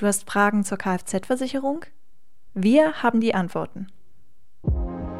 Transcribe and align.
Du 0.00 0.06
hast 0.06 0.24
Fragen 0.24 0.64
zur 0.64 0.78
Kfz-Versicherung? 0.78 1.84
Wir 2.54 3.02
haben 3.02 3.20
die 3.20 3.34
Antworten. 3.34 3.88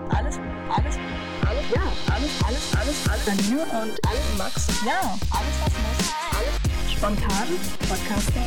Alles, 0.08 0.38
alles, 0.74 0.98
alles, 1.46 1.64
ja, 1.74 1.82
alles, 2.10 2.42
alles, 2.46 2.76
alles, 2.78 3.08
alles. 3.10 3.26
Janine 3.26 3.60
und 3.60 4.08
alles, 4.08 4.38
Max, 4.38 4.82
ja, 4.86 5.18
alles, 5.36 5.56
was 5.60 5.74
muss, 5.76 6.14
alles 6.34 6.92
spontan, 6.92 7.46
Podcaster, 7.90 8.40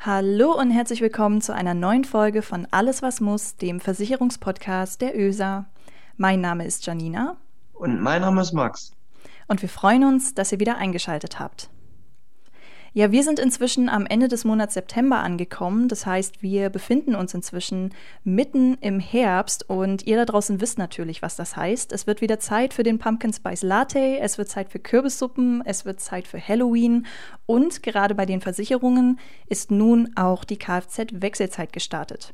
Hallo 0.00 0.52
und 0.56 0.70
herzlich 0.70 1.00
willkommen 1.00 1.40
zu 1.40 1.52
einer 1.52 1.74
neuen 1.74 2.04
Folge 2.04 2.40
von 2.40 2.68
Alles, 2.70 3.02
was 3.02 3.20
muss, 3.20 3.56
dem 3.56 3.80
Versicherungspodcast 3.80 5.00
der 5.00 5.18
ÖSA. 5.18 5.66
Mein 6.18 6.40
Name 6.40 6.64
ist 6.64 6.86
Janina. 6.86 7.36
Und 7.72 8.00
mein 8.00 8.20
Name 8.20 8.42
ist 8.42 8.52
Max. 8.52 8.92
Und 9.48 9.60
wir 9.60 9.68
freuen 9.68 10.04
uns, 10.04 10.34
dass 10.34 10.52
ihr 10.52 10.60
wieder 10.60 10.76
eingeschaltet 10.76 11.40
habt. 11.40 11.68
Ja, 12.98 13.12
wir 13.12 13.24
sind 13.24 13.38
inzwischen 13.38 13.90
am 13.90 14.06
Ende 14.06 14.26
des 14.26 14.46
Monats 14.46 14.72
September 14.72 15.18
angekommen. 15.18 15.86
Das 15.86 16.06
heißt, 16.06 16.40
wir 16.40 16.70
befinden 16.70 17.14
uns 17.14 17.34
inzwischen 17.34 17.92
mitten 18.24 18.78
im 18.80 19.00
Herbst 19.00 19.68
und 19.68 20.06
ihr 20.06 20.16
da 20.16 20.24
draußen 20.24 20.62
wisst 20.62 20.78
natürlich, 20.78 21.20
was 21.20 21.36
das 21.36 21.56
heißt. 21.56 21.92
Es 21.92 22.06
wird 22.06 22.22
wieder 22.22 22.40
Zeit 22.40 22.72
für 22.72 22.84
den 22.84 22.98
Pumpkin 22.98 23.34
Spice 23.34 23.64
Latte, 23.64 24.18
es 24.20 24.38
wird 24.38 24.48
Zeit 24.48 24.70
für 24.70 24.78
Kürbissuppen, 24.78 25.62
es 25.66 25.84
wird 25.84 26.00
Zeit 26.00 26.26
für 26.26 26.40
Halloween 26.40 27.04
und 27.44 27.82
gerade 27.82 28.14
bei 28.14 28.24
den 28.24 28.40
Versicherungen 28.40 29.20
ist 29.46 29.70
nun 29.70 30.12
auch 30.16 30.44
die 30.44 30.56
Kfz-Wechselzeit 30.56 31.74
gestartet. 31.74 32.32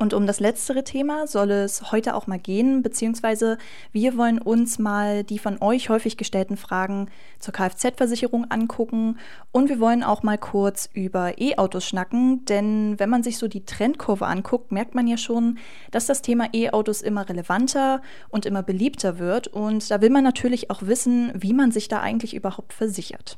Und 0.00 0.14
um 0.14 0.26
das 0.26 0.40
letztere 0.40 0.82
Thema 0.82 1.26
soll 1.26 1.50
es 1.50 1.92
heute 1.92 2.14
auch 2.14 2.26
mal 2.26 2.38
gehen, 2.38 2.80
beziehungsweise 2.80 3.58
wir 3.92 4.16
wollen 4.16 4.38
uns 4.38 4.78
mal 4.78 5.24
die 5.24 5.38
von 5.38 5.60
euch 5.60 5.90
häufig 5.90 6.16
gestellten 6.16 6.56
Fragen 6.56 7.10
zur 7.38 7.52
Kfz-Versicherung 7.52 8.50
angucken 8.50 9.18
und 9.52 9.68
wir 9.68 9.78
wollen 9.78 10.02
auch 10.02 10.22
mal 10.22 10.38
kurz 10.38 10.88
über 10.94 11.38
E-Autos 11.38 11.84
schnacken, 11.84 12.46
denn 12.46 12.98
wenn 12.98 13.10
man 13.10 13.22
sich 13.22 13.36
so 13.36 13.46
die 13.46 13.66
Trendkurve 13.66 14.26
anguckt, 14.26 14.72
merkt 14.72 14.94
man 14.94 15.06
ja 15.06 15.18
schon, 15.18 15.58
dass 15.90 16.06
das 16.06 16.22
Thema 16.22 16.48
E-Autos 16.54 17.02
immer 17.02 17.28
relevanter 17.28 18.00
und 18.30 18.46
immer 18.46 18.62
beliebter 18.62 19.18
wird 19.18 19.48
und 19.48 19.90
da 19.90 20.00
will 20.00 20.08
man 20.08 20.24
natürlich 20.24 20.70
auch 20.70 20.80
wissen, 20.80 21.30
wie 21.34 21.52
man 21.52 21.72
sich 21.72 21.88
da 21.88 22.00
eigentlich 22.00 22.34
überhaupt 22.34 22.72
versichert. 22.72 23.36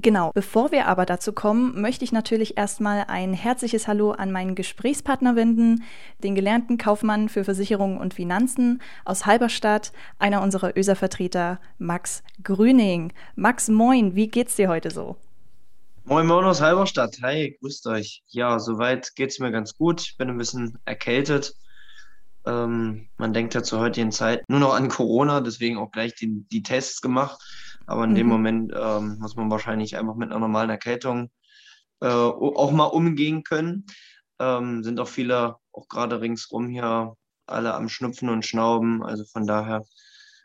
Genau, 0.00 0.30
bevor 0.32 0.70
wir 0.70 0.86
aber 0.86 1.06
dazu 1.06 1.32
kommen, 1.32 1.80
möchte 1.80 2.04
ich 2.04 2.12
natürlich 2.12 2.56
erstmal 2.56 3.06
ein 3.08 3.34
herzliches 3.34 3.88
Hallo 3.88 4.12
an 4.12 4.30
meinen 4.30 4.54
Gesprächspartner 4.54 5.34
wenden, 5.34 5.82
den 6.22 6.36
gelernten 6.36 6.78
Kaufmann 6.78 7.28
für 7.28 7.42
Versicherungen 7.42 7.98
und 7.98 8.14
Finanzen 8.14 8.80
aus 9.04 9.26
Halberstadt, 9.26 9.92
einer 10.20 10.40
unserer 10.42 10.76
ÖSA-Vertreter, 10.76 11.58
Max 11.78 12.22
Grüning. 12.44 13.12
Max, 13.34 13.68
moin, 13.68 14.14
wie 14.14 14.28
geht's 14.28 14.54
dir 14.54 14.68
heute 14.68 14.92
so? 14.92 15.16
Moin 16.04 16.28
Moin 16.28 16.44
aus 16.44 16.60
Halberstadt. 16.60 17.18
Hi, 17.22 17.58
grüßt 17.60 17.88
euch. 17.88 18.22
Ja, 18.28 18.60
soweit 18.60 19.16
geht's 19.16 19.40
mir 19.40 19.50
ganz 19.50 19.76
gut. 19.76 20.00
Ich 20.02 20.16
bin 20.16 20.30
ein 20.30 20.38
bisschen 20.38 20.78
erkältet. 20.84 21.54
Ähm, 22.46 23.08
man 23.16 23.32
denkt 23.32 23.54
ja 23.54 23.64
zur 23.64 23.80
heutigen 23.80 24.12
Zeit 24.12 24.48
nur 24.48 24.60
noch 24.60 24.74
an 24.74 24.88
Corona, 24.88 25.40
deswegen 25.40 25.76
auch 25.76 25.90
gleich 25.90 26.14
die, 26.14 26.46
die 26.52 26.62
Tests 26.62 27.00
gemacht. 27.00 27.40
Aber 27.88 28.04
in 28.04 28.10
mhm. 28.10 28.16
dem 28.16 28.26
Moment 28.26 28.72
ähm, 28.76 29.18
muss 29.18 29.34
man 29.34 29.50
wahrscheinlich 29.50 29.96
einfach 29.96 30.14
mit 30.14 30.30
einer 30.30 30.40
normalen 30.40 30.68
Erkältung 30.68 31.30
äh, 32.00 32.06
auch 32.06 32.70
mal 32.70 32.84
umgehen 32.84 33.42
können. 33.42 33.86
Ähm, 34.38 34.84
sind 34.84 35.00
auch 35.00 35.08
viele, 35.08 35.56
auch 35.72 35.88
gerade 35.88 36.20
ringsrum 36.20 36.68
hier, 36.68 37.14
alle 37.46 37.74
am 37.74 37.88
Schnupfen 37.88 38.28
und 38.28 38.44
Schnauben. 38.44 39.02
Also 39.02 39.24
von 39.24 39.46
daher, 39.46 39.84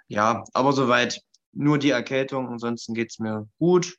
ja, 0.07 0.45
aber 0.53 0.71
soweit 0.71 1.21
nur 1.51 1.77
die 1.77 1.91
Erkältung. 1.91 2.47
Ansonsten 2.47 2.93
geht 2.93 3.11
es 3.11 3.19
mir 3.19 3.47
gut. 3.59 3.97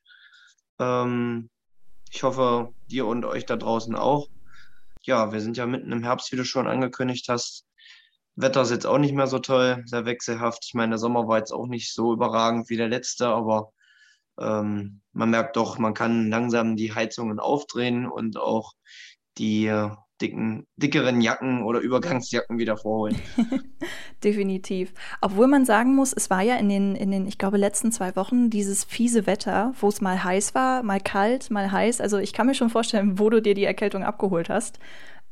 Ähm, 0.79 1.51
ich 2.11 2.23
hoffe, 2.23 2.73
dir 2.91 3.07
und 3.07 3.27
euch 3.27 3.45
da 3.45 3.57
draußen 3.57 3.95
auch. 3.95 4.29
Ja, 5.03 5.33
wir 5.33 5.43
sind 5.43 5.59
ja 5.59 5.67
mitten 5.67 5.93
im 5.93 6.03
Herbst, 6.03 6.33
wie 6.33 6.37
du 6.37 6.47
schon 6.47 6.67
angekündigt 6.67 7.29
hast. 7.29 7.67
Wetter 8.37 8.63
ist 8.63 8.71
jetzt 8.71 8.87
auch 8.87 8.99
nicht 8.99 9.15
mehr 9.15 9.27
so 9.27 9.39
toll, 9.39 9.83
sehr 9.87 10.07
wechselhaft. 10.07 10.65
Ich 10.67 10.75
meine, 10.75 10.91
der 10.91 10.99
Sommer 10.99 11.29
war 11.29 11.39
jetzt 11.39 11.53
auch 11.53 11.67
nicht 11.67 11.93
so 11.93 12.13
überragend 12.13 12.69
wie 12.69 12.77
der 12.77 12.89
letzte, 12.89 13.29
aber 13.29 13.73
ähm, 14.41 15.01
man 15.13 15.31
merkt 15.31 15.57
doch, 15.57 15.79
man 15.79 15.95
kann 15.95 16.31
langsam 16.31 16.77
die 16.77 16.93
Heizungen 16.93 17.39
aufdrehen 17.39 18.07
und 18.07 18.37
auch 18.37 18.73
die 19.39 19.67
äh, 19.67 19.91
dicken, 20.21 20.67
dickeren 20.77 21.21
Jacken 21.21 21.63
oder 21.63 21.81
Übergangsjacken 21.81 22.59
wieder 22.59 22.77
vorholen. 22.77 23.21
Definitiv. 24.25 24.93
Obwohl 25.21 25.47
man 25.47 25.65
sagen 25.65 25.95
muss, 25.95 26.13
es 26.13 26.31
war 26.31 26.43
ja 26.43 26.57
in 26.57 26.69
den, 26.69 26.95
in 26.95 27.11
den, 27.11 27.27
ich 27.27 27.39
glaube, 27.39 27.57
letzten 27.57 27.93
zwei 27.93 28.17
Wochen 28.17 28.49
dieses 28.49 28.85
fiese 28.85 29.27
Wetter, 29.27 29.75
wo 29.81 29.89
es 29.89 30.01
mal 30.01 30.23
heiß 30.23 30.55
war, 30.55 30.83
mal 30.83 31.01
kalt, 31.01 31.51
mal 31.51 31.71
heiß. 31.71 32.01
Also 32.01 32.19
ich 32.19 32.33
kann 32.33 32.47
mir 32.47 32.55
schon 32.55 32.71
vorstellen, 32.71 33.19
wo 33.19 33.29
du 33.29 33.43
dir 33.43 33.55
die 33.55 33.65
Erkältung 33.65 34.03
abgeholt 34.03 34.49
hast. 34.49 34.79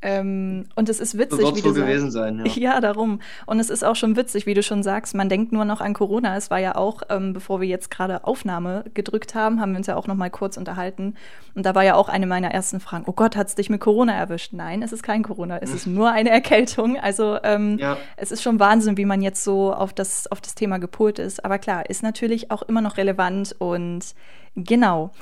Ähm, 0.02 0.64
und 0.74 0.88
es 0.88 0.98
ist 0.98 1.16
witzig, 1.16 1.40
so 1.40 1.56
wie 1.56 1.62
du 1.62 1.68
so 1.68 1.80
gewesen 1.80 2.10
sein, 2.10 2.44
ja. 2.44 2.52
ja. 2.54 2.80
darum. 2.80 3.20
Und 3.46 3.60
es 3.60 3.70
ist 3.70 3.84
auch 3.84 3.94
schon 3.94 4.16
witzig, 4.16 4.46
wie 4.46 4.54
du 4.54 4.62
schon 4.62 4.82
sagst. 4.82 5.14
Man 5.14 5.28
denkt 5.28 5.52
nur 5.52 5.64
noch 5.64 5.80
an 5.80 5.94
Corona. 5.94 6.36
Es 6.36 6.50
war 6.50 6.58
ja 6.58 6.74
auch, 6.74 7.02
ähm, 7.08 7.32
bevor 7.32 7.60
wir 7.60 7.68
jetzt 7.68 7.90
gerade 7.90 8.24
Aufnahme 8.24 8.84
gedrückt 8.94 9.36
haben, 9.36 9.60
haben 9.60 9.72
wir 9.72 9.78
uns 9.78 9.86
ja 9.86 9.96
auch 9.96 10.08
noch 10.08 10.16
mal 10.16 10.30
kurz 10.30 10.56
unterhalten. 10.56 11.14
Und 11.54 11.64
da 11.64 11.74
war 11.74 11.84
ja 11.84 11.94
auch 11.94 12.08
eine 12.08 12.26
meiner 12.26 12.50
ersten 12.50 12.80
Fragen: 12.80 13.04
Oh 13.06 13.12
Gott, 13.12 13.36
hat 13.36 13.46
es 13.46 13.54
dich 13.54 13.70
mit 13.70 13.80
Corona 13.80 14.12
erwischt? 14.12 14.52
Nein, 14.52 14.82
es 14.82 14.92
ist 14.92 15.04
kein 15.04 15.22
Corona. 15.22 15.58
Es 15.58 15.72
ist 15.72 15.86
nur 15.86 16.10
eine 16.10 16.30
Erkältung. 16.30 16.98
Also 16.98 17.38
ähm, 17.44 17.78
ja. 17.78 17.96
es 18.16 18.32
ist 18.32 18.42
schon 18.42 18.58
Wahnsinn, 18.58 18.96
wie 18.96 19.04
man 19.04 19.22
jetzt 19.22 19.44
so 19.44 19.72
auf 19.72 19.92
das 19.92 20.26
auf 20.32 20.40
das 20.40 20.56
Thema 20.56 20.78
gepolt 20.78 21.20
ist. 21.20 21.44
Aber 21.44 21.58
klar, 21.58 21.88
ist 21.88 22.02
natürlich 22.02 22.50
auch 22.50 22.62
immer 22.62 22.80
noch 22.80 22.96
relevant 22.96 23.54
und 23.58 24.14
genau. 24.56 25.12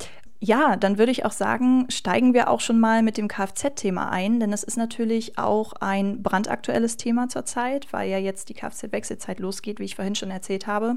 Ja, 0.43 0.77
dann 0.77 0.97
würde 0.97 1.13
ich 1.13 1.27
auch 1.27 1.33
sagen, 1.33 1.85
steigen 1.91 2.33
wir 2.33 2.49
auch 2.49 2.61
schon 2.61 2.81
mal 2.81 3.03
mit 3.03 3.19
dem 3.19 3.29
Kfz-Thema 3.29 4.09
ein, 4.09 4.41
denn 4.41 4.55
es 4.55 4.63
ist 4.63 4.79
natürlich 4.79 5.37
auch 5.37 5.75
ein 5.75 6.23
brandaktuelles 6.23 6.97
Thema 6.97 7.29
zurzeit, 7.29 7.93
weil 7.93 8.09
ja 8.09 8.17
jetzt 8.17 8.49
die 8.49 8.55
Kfz-Wechselzeit 8.55 9.39
losgeht, 9.39 9.81
wie 9.81 9.85
ich 9.85 9.97
vorhin 9.97 10.15
schon 10.15 10.31
erzählt 10.31 10.67
habe. 10.67 10.97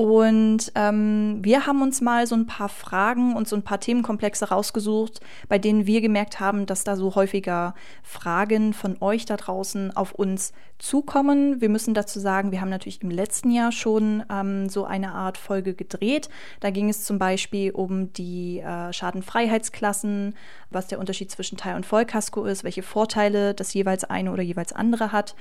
Und 0.00 0.70
ähm, 0.76 1.40
wir 1.42 1.66
haben 1.66 1.82
uns 1.82 2.00
mal 2.00 2.24
so 2.28 2.36
ein 2.36 2.46
paar 2.46 2.68
Fragen 2.68 3.34
und 3.34 3.48
so 3.48 3.56
ein 3.56 3.64
paar 3.64 3.80
Themenkomplexe 3.80 4.48
rausgesucht, 4.48 5.18
bei 5.48 5.58
denen 5.58 5.86
wir 5.86 6.00
gemerkt 6.00 6.38
haben, 6.38 6.66
dass 6.66 6.84
da 6.84 6.94
so 6.94 7.16
häufiger 7.16 7.74
Fragen 8.04 8.74
von 8.74 8.98
euch 9.00 9.24
da 9.24 9.36
draußen 9.36 9.96
auf 9.96 10.12
uns 10.12 10.52
zukommen. 10.78 11.60
Wir 11.60 11.68
müssen 11.68 11.94
dazu 11.94 12.20
sagen, 12.20 12.52
wir 12.52 12.60
haben 12.60 12.68
natürlich 12.68 13.02
im 13.02 13.10
letzten 13.10 13.50
Jahr 13.50 13.72
schon 13.72 14.22
ähm, 14.30 14.68
so 14.68 14.84
eine 14.84 15.14
Art 15.14 15.36
Folge 15.36 15.74
gedreht. 15.74 16.28
Da 16.60 16.70
ging 16.70 16.88
es 16.88 17.02
zum 17.02 17.18
Beispiel 17.18 17.72
um 17.72 18.12
die 18.12 18.60
äh, 18.60 18.92
Schadenfreiheitsklassen, 18.92 20.36
was 20.70 20.86
der 20.86 21.00
Unterschied 21.00 21.32
zwischen 21.32 21.58
Teil- 21.58 21.74
und 21.74 21.86
Vollkasko 21.86 22.44
ist, 22.44 22.62
welche 22.62 22.84
Vorteile 22.84 23.52
das 23.52 23.74
jeweils 23.74 24.04
eine 24.04 24.30
oder 24.30 24.44
jeweils 24.44 24.72
andere 24.72 25.10
hat. 25.10 25.34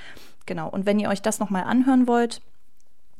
Genau. 0.48 0.68
Und 0.68 0.88
wenn 0.88 0.98
ihr 0.98 1.10
euch 1.10 1.22
das 1.22 1.38
nochmal 1.38 1.66
anhören 1.66 2.08
wollt, 2.08 2.42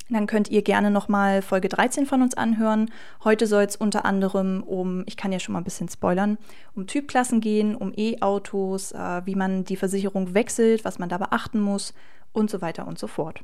dann 0.10 0.28
könnt 0.28 0.50
ihr 0.50 0.62
gerne 0.62 0.92
nochmal 0.92 1.42
Folge 1.42 1.68
13 1.68 2.06
von 2.06 2.22
uns 2.22 2.36
anhören. 2.36 2.90
Heute 3.24 3.46
soll 3.46 3.64
es 3.64 3.76
unter 3.76 4.06
anderem 4.06 4.64
um, 4.64 5.04
ich 5.06 5.18
kann 5.18 5.32
ja 5.32 5.40
schon 5.40 5.54
mal 5.54 5.60
ein 5.60 5.66
bisschen 5.66 5.90
spoilern, 5.90 6.38
um 6.76 6.88
Typklassen 6.88 7.42
gehen, 7.42 7.76
um 7.76 7.94
E-Autos, 7.96 8.94
äh, 8.94 9.22
wie 9.26 9.36
man 9.36 9.66
die 9.66 9.76
Versicherung 9.76 10.34
wechselt, 10.34 10.86
was 10.86 11.00
man 11.00 11.10
da 11.10 11.18
beachten 11.18 11.60
muss 11.60 11.94
und 12.32 12.50
so 12.50 12.62
weiter 12.62 12.88
und 12.88 12.98
so 12.98 13.08
fort. 13.08 13.42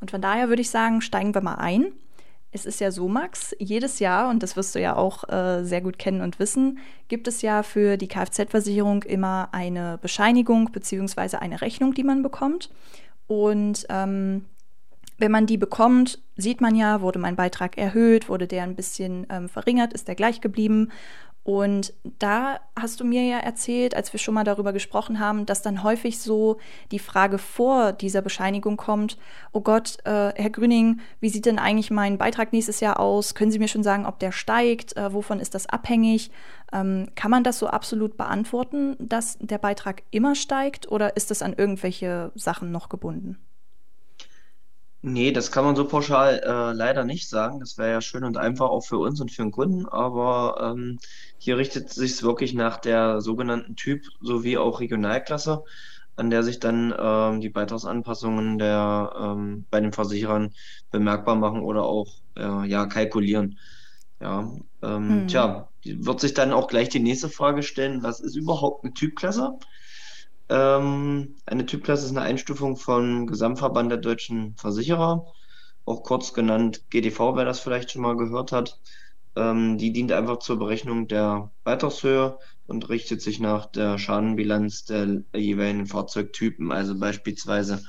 Und 0.00 0.10
von 0.10 0.22
daher 0.22 0.48
würde 0.48 0.62
ich 0.62 0.70
sagen, 0.70 1.00
steigen 1.00 1.34
wir 1.34 1.42
mal 1.42 1.56
ein. 1.56 1.92
Es 2.52 2.66
ist 2.66 2.80
ja 2.80 2.90
so, 2.90 3.06
Max, 3.08 3.54
jedes 3.58 4.00
Jahr, 4.00 4.28
und 4.28 4.42
das 4.42 4.56
wirst 4.56 4.74
du 4.74 4.80
ja 4.80 4.96
auch 4.96 5.28
äh, 5.28 5.62
sehr 5.62 5.80
gut 5.80 5.98
kennen 5.98 6.20
und 6.20 6.40
wissen, 6.40 6.78
gibt 7.06 7.28
es 7.28 7.42
ja 7.42 7.62
für 7.62 7.96
die 7.96 8.08
Kfz-Versicherung 8.08 9.04
immer 9.04 9.50
eine 9.52 9.98
Bescheinigung 10.02 10.72
bzw. 10.72 11.36
eine 11.36 11.60
Rechnung, 11.60 11.94
die 11.94 12.02
man 12.02 12.22
bekommt. 12.22 12.70
Und 13.28 13.86
ähm, 13.88 14.46
wenn 15.20 15.30
man 15.30 15.46
die 15.46 15.58
bekommt, 15.58 16.18
sieht 16.36 16.60
man 16.60 16.74
ja, 16.74 17.00
wurde 17.00 17.18
mein 17.18 17.36
Beitrag 17.36 17.76
erhöht, 17.76 18.28
wurde 18.28 18.46
der 18.46 18.62
ein 18.64 18.76
bisschen 18.76 19.26
ähm, 19.30 19.48
verringert, 19.48 19.92
ist 19.92 20.08
der 20.08 20.14
gleich 20.14 20.40
geblieben. 20.40 20.90
Und 21.42 21.94
da 22.18 22.60
hast 22.78 23.00
du 23.00 23.04
mir 23.04 23.24
ja 23.24 23.38
erzählt, 23.38 23.94
als 23.94 24.12
wir 24.12 24.20
schon 24.20 24.34
mal 24.34 24.44
darüber 24.44 24.74
gesprochen 24.74 25.18
haben, 25.18 25.46
dass 25.46 25.62
dann 25.62 25.82
häufig 25.82 26.18
so 26.18 26.58
die 26.90 26.98
Frage 26.98 27.38
vor 27.38 27.92
dieser 27.92 28.20
Bescheinigung 28.20 28.76
kommt, 28.76 29.16
oh 29.52 29.62
Gott, 29.62 29.96
äh, 30.04 30.32
Herr 30.34 30.50
Grüning, 30.50 31.00
wie 31.20 31.30
sieht 31.30 31.46
denn 31.46 31.58
eigentlich 31.58 31.90
mein 31.90 32.18
Beitrag 32.18 32.52
nächstes 32.52 32.80
Jahr 32.80 33.00
aus? 33.00 33.34
Können 33.34 33.50
Sie 33.50 33.58
mir 33.58 33.68
schon 33.68 33.82
sagen, 33.82 34.04
ob 34.04 34.18
der 34.18 34.32
steigt? 34.32 34.96
Äh, 34.96 35.14
wovon 35.14 35.40
ist 35.40 35.54
das 35.54 35.66
abhängig? 35.66 36.30
Ähm, 36.72 37.08
kann 37.14 37.30
man 37.30 37.42
das 37.42 37.58
so 37.58 37.68
absolut 37.68 38.18
beantworten, 38.18 38.96
dass 38.98 39.38
der 39.40 39.58
Beitrag 39.58 40.02
immer 40.10 40.34
steigt 40.34 40.90
oder 40.92 41.16
ist 41.16 41.30
das 41.30 41.40
an 41.40 41.54
irgendwelche 41.54 42.32
Sachen 42.34 42.70
noch 42.70 42.90
gebunden? 42.90 43.38
Nee, 45.02 45.32
das 45.32 45.50
kann 45.50 45.64
man 45.64 45.76
so 45.76 45.86
pauschal 45.88 46.40
äh, 46.44 46.72
leider 46.74 47.04
nicht 47.04 47.28
sagen. 47.28 47.58
Das 47.60 47.78
wäre 47.78 47.90
ja 47.92 48.00
schön 48.02 48.22
und 48.24 48.36
einfach 48.36 48.68
auch 48.68 48.82
für 48.84 48.98
uns 48.98 49.20
und 49.20 49.30
für 49.32 49.42
den 49.42 49.50
Kunden, 49.50 49.86
aber 49.88 50.74
ähm, 50.76 50.98
hier 51.38 51.56
richtet 51.56 51.88
sich 51.90 52.12
es 52.12 52.22
wirklich 52.22 52.52
nach 52.52 52.76
der 52.78 53.22
sogenannten 53.22 53.76
Typ- 53.76 54.04
sowie 54.20 54.58
auch 54.58 54.80
Regionalklasse, 54.80 55.64
an 56.16 56.28
der 56.30 56.42
sich 56.42 56.58
dann 56.60 56.94
ähm, 56.98 57.40
die 57.40 57.48
Beitragsanpassungen 57.48 58.58
der, 58.58 59.12
ähm, 59.18 59.66
bei 59.70 59.80
den 59.80 59.92
Versicherern 59.94 60.52
bemerkbar 60.90 61.36
machen 61.36 61.62
oder 61.62 61.84
auch 61.84 62.12
äh, 62.36 62.68
ja, 62.68 62.84
kalkulieren. 62.86 63.58
Ja, 64.20 64.50
ähm, 64.82 65.24
Hm. 65.24 65.26
tja, 65.26 65.70
wird 65.84 66.20
sich 66.20 66.34
dann 66.34 66.52
auch 66.52 66.68
gleich 66.68 66.90
die 66.90 67.00
nächste 67.00 67.30
Frage 67.30 67.62
stellen, 67.62 68.02
was 68.02 68.20
ist 68.20 68.36
überhaupt 68.36 68.84
eine 68.84 68.92
Typklasse? 68.92 69.58
Ähm, 70.50 71.36
eine 71.46 71.64
Typklasse 71.64 72.06
ist 72.06 72.10
eine 72.10 72.22
Einstufung 72.22 72.76
vom 72.76 73.28
Gesamtverband 73.28 73.90
der 73.92 73.98
deutschen 73.98 74.56
Versicherer, 74.56 75.24
auch 75.84 76.02
kurz 76.02 76.34
genannt 76.34 76.82
GDV, 76.90 77.36
wer 77.36 77.44
das 77.44 77.60
vielleicht 77.60 77.92
schon 77.92 78.02
mal 78.02 78.16
gehört 78.16 78.50
hat. 78.50 78.80
Ähm, 79.36 79.78
die 79.78 79.92
dient 79.92 80.10
einfach 80.10 80.40
zur 80.40 80.58
Berechnung 80.58 81.06
der 81.06 81.52
Beitragshöhe 81.62 82.36
und 82.66 82.88
richtet 82.88 83.22
sich 83.22 83.38
nach 83.38 83.66
der 83.66 83.96
Schadenbilanz 83.98 84.84
der 84.84 85.22
jeweiligen 85.32 85.86
Fahrzeugtypen. 85.86 86.72
Also 86.72 86.98
beispielsweise 86.98 87.84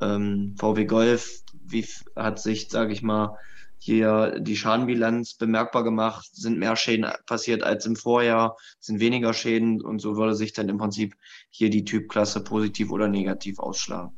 ähm, 0.00 0.54
VW 0.56 0.84
Golf, 0.84 1.42
wie 1.64 1.84
hat 2.14 2.38
sich, 2.38 2.68
sage 2.68 2.92
ich 2.92 3.02
mal, 3.02 3.36
hier 3.78 4.38
die 4.40 4.56
Schadenbilanz 4.56 5.34
bemerkbar 5.34 5.84
gemacht, 5.84 6.26
sind 6.32 6.58
mehr 6.58 6.74
Schäden 6.74 7.06
passiert 7.26 7.62
als 7.62 7.84
im 7.84 7.96
Vorjahr, 7.96 8.56
sind 8.80 8.98
weniger 8.98 9.34
Schäden 9.34 9.82
und 9.82 9.98
so 9.98 10.16
würde 10.16 10.34
sich 10.34 10.54
dann 10.54 10.70
im 10.70 10.78
Prinzip 10.78 11.14
hier 11.56 11.70
die 11.70 11.84
Typklasse 11.84 12.42
positiv 12.42 12.90
oder 12.90 13.06
negativ 13.06 13.60
ausschlagen 13.60 14.10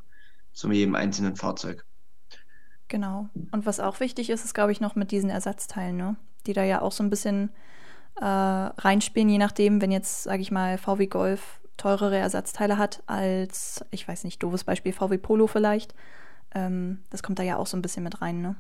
zu 0.55 0.73
jedem 0.73 0.95
einzelnen 0.95 1.37
Fahrzeug. 1.37 1.85
Genau. 2.89 3.29
Und 3.51 3.67
was 3.67 3.79
auch 3.79 4.01
wichtig 4.01 4.31
ist, 4.31 4.47
ist, 4.47 4.55
glaube 4.55 4.73
ich, 4.73 4.81
noch 4.81 4.95
mit 4.95 5.11
diesen 5.11 5.29
Ersatzteilen, 5.29 5.99
ne? 5.99 6.17
Die 6.47 6.55
da 6.55 6.65
ja 6.65 6.81
auch 6.81 6.93
so 6.93 7.03
ein 7.03 7.11
bisschen 7.11 7.51
äh, 8.19 8.25
reinspielen, 8.25 9.29
je 9.29 9.37
nachdem, 9.37 9.83
wenn 9.83 9.91
jetzt, 9.91 10.23
sage 10.23 10.41
ich 10.41 10.51
mal, 10.51 10.79
VW 10.79 11.09
Golf 11.09 11.61
teurere 11.77 12.17
Ersatzteile 12.17 12.79
hat 12.79 13.03
als, 13.07 13.85
ich 13.91 14.09
weiß 14.09 14.25
nicht, 14.25 14.43
doofes 14.43 14.65
Beispiel, 14.65 14.95
VW 14.95 15.19
Polo 15.19 15.47
vielleicht. 15.47 15.95
Ähm, 16.55 17.03
das 17.11 17.23
kommt 17.23 17.39
da 17.39 17.43
ja 17.43 17.59
auch 17.59 17.67
so 17.67 17.77
ein 17.77 17.83
bisschen 17.83 18.05
mit 18.05 18.23
rein, 18.23 18.41
ne? 18.41 18.57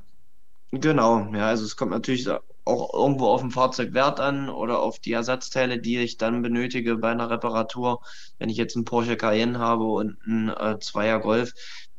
Genau, 0.72 1.32
ja, 1.32 1.46
also 1.46 1.64
es 1.64 1.79
kommt 1.79 1.93
natürlich 1.93 2.29
auch 2.67 2.93
irgendwo 2.93 3.29
auf 3.29 3.41
den 3.41 3.51
Fahrzeugwert 3.53 4.21
an 4.21 4.49
oder 4.49 4.81
auf 4.81 4.99
die 4.99 5.13
Ersatzteile, 5.13 5.79
die 5.79 5.99
ich 5.99 6.19
dann 6.19 6.43
benötige 6.43 6.97
bei 6.97 7.11
einer 7.11 7.31
Reparatur. 7.31 8.03
Wenn 8.39 8.51
ich 8.51 8.57
jetzt 8.57 8.77
einen 8.77 8.85
Porsche 8.85 9.17
Cayenne 9.17 9.59
habe 9.59 9.85
und 9.85 10.19
einen 10.27 10.49
äh, 10.49 10.79
Zweier 10.81 11.21
Golf, 11.21 11.53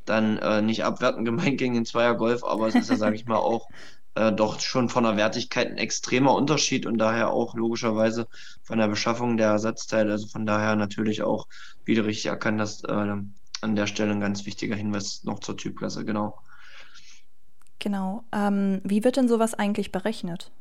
dann 0.05 0.37
äh, 0.37 0.61
nicht 0.61 0.83
abwertend 0.83 1.25
gemeint 1.25 1.57
gegen 1.57 1.73
den 1.73 1.85
Zweier 1.85 2.15
Golf, 2.15 2.43
aber 2.43 2.67
es 2.67 2.75
ist 2.75 2.89
ja, 2.89 2.97
sage 2.97 3.15
ich 3.15 3.25
mal, 3.25 3.37
auch 3.37 3.69
äh, 4.15 4.33
doch 4.33 4.59
schon 4.59 4.89
von 4.89 5.03
der 5.05 5.15
Wertigkeit 5.15 5.67
ein 5.67 5.77
extremer 5.77 6.35
Unterschied 6.35 6.85
und 6.85 6.97
daher 6.97 7.31
auch 7.31 7.55
logischerweise 7.55 8.27
von 8.63 8.77
der 8.77 8.87
Beschaffung 8.87 9.37
der 9.37 9.49
Ersatzteile. 9.49 10.11
Also 10.11 10.27
von 10.27 10.45
daher 10.45 10.75
natürlich 10.75 11.23
auch, 11.23 11.47
wie 11.85 11.95
du 11.95 12.03
richtig 12.05 12.25
erkannt 12.25 12.59
hast, 12.59 12.85
äh, 12.85 12.91
an 12.91 13.75
der 13.75 13.87
Stelle 13.87 14.11
ein 14.11 14.19
ganz 14.19 14.45
wichtiger 14.45 14.75
Hinweis 14.75 15.23
noch 15.23 15.39
zur 15.39 15.55
Typklasse, 15.55 16.03
genau. 16.03 16.37
Genau. 17.79 18.23
Ähm, 18.33 18.81
wie 18.83 19.03
wird 19.03 19.17
denn 19.17 19.27
sowas 19.27 19.53
eigentlich 19.53 19.91
berechnet? 19.91 20.51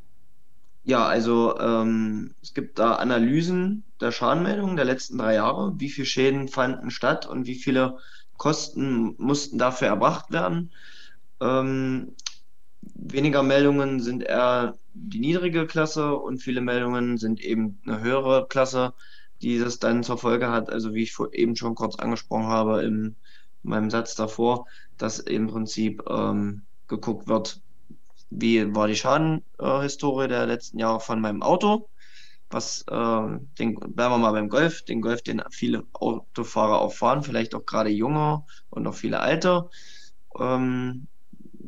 Ja, 0.88 1.04
also 1.06 1.58
ähm, 1.58 2.34
es 2.42 2.54
gibt 2.54 2.78
da 2.78 2.94
Analysen 2.94 3.84
der 4.00 4.12
Schadenmeldungen 4.12 4.76
der 4.76 4.84
letzten 4.84 5.18
drei 5.18 5.34
Jahre. 5.34 5.74
Wie 5.80 5.90
viele 5.90 6.06
Schäden 6.06 6.48
fanden 6.48 6.90
statt 6.90 7.26
und 7.26 7.46
wie 7.46 7.56
viele 7.56 7.98
Kosten 8.36 9.14
mussten 9.18 9.58
dafür 9.58 9.88
erbracht 9.88 10.30
werden? 10.30 10.72
Ähm, 11.40 12.14
weniger 12.82 13.42
Meldungen 13.42 14.00
sind 14.00 14.22
eher 14.24 14.76
die 14.94 15.20
niedrige 15.20 15.66
Klasse 15.66 16.16
und 16.16 16.38
viele 16.42 16.60
Meldungen 16.62 17.18
sind 17.18 17.40
eben 17.42 17.80
eine 17.86 18.00
höhere 18.02 18.46
Klasse, 18.48 18.94
die 19.42 19.58
das 19.58 19.78
dann 19.80 20.04
zur 20.04 20.18
Folge 20.18 20.50
hat. 20.50 20.70
Also 20.70 20.94
wie 20.94 21.02
ich 21.04 21.12
vor- 21.12 21.34
eben 21.34 21.56
schon 21.56 21.74
kurz 21.74 21.96
angesprochen 21.96 22.46
habe 22.48 22.82
in 22.84 23.16
meinem 23.62 23.90
Satz 23.90 24.14
davor, 24.16 24.66
dass 24.98 25.18
im 25.20 25.48
Prinzip 25.48 26.02
ähm, 26.08 26.66
geguckt 26.88 27.28
wird, 27.28 27.60
wie 28.30 28.74
war 28.74 28.88
die 28.88 28.96
Schadenhistorie 28.96 30.28
der 30.28 30.46
letzten 30.46 30.78
Jahre 30.78 31.00
von 31.00 31.20
meinem 31.20 31.42
Auto? 31.42 31.88
Was, 32.50 32.84
äh, 32.88 33.38
den, 33.58 33.74
bleiben 33.74 34.14
wir 34.14 34.18
mal 34.18 34.32
beim 34.32 34.48
Golf, 34.48 34.82
den 34.84 35.00
Golf, 35.00 35.22
den 35.22 35.42
viele 35.50 35.84
Autofahrer 35.92 36.80
auch 36.80 36.92
fahren, 36.92 37.22
vielleicht 37.22 37.54
auch 37.54 37.66
gerade 37.66 37.90
junge 37.90 38.44
und 38.70 38.86
auch 38.86 38.94
viele 38.94 39.20
alte. 39.20 39.68
Ähm, 40.38 41.08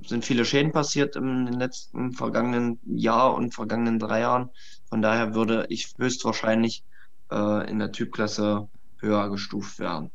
sind 0.07 0.25
viele 0.25 0.45
Schäden 0.45 0.73
passiert 0.73 1.17
im 1.17 1.47
letzten 1.47 2.13
vergangenen 2.13 2.79
Jahr 2.85 3.35
und 3.35 3.55
vergangenen 3.55 3.99
drei 3.99 4.21
Jahren. 4.21 4.51
Von 4.89 5.03
daher 5.03 5.35
würde 5.35 5.67
ich 5.69 5.93
höchstwahrscheinlich 5.99 6.85
äh, 7.31 7.71
in 7.71 7.79
der 7.79 7.93
Typklasse 7.93 8.69
höher 9.01 9.31
gestuft 9.31 9.79
werden. 9.79 10.11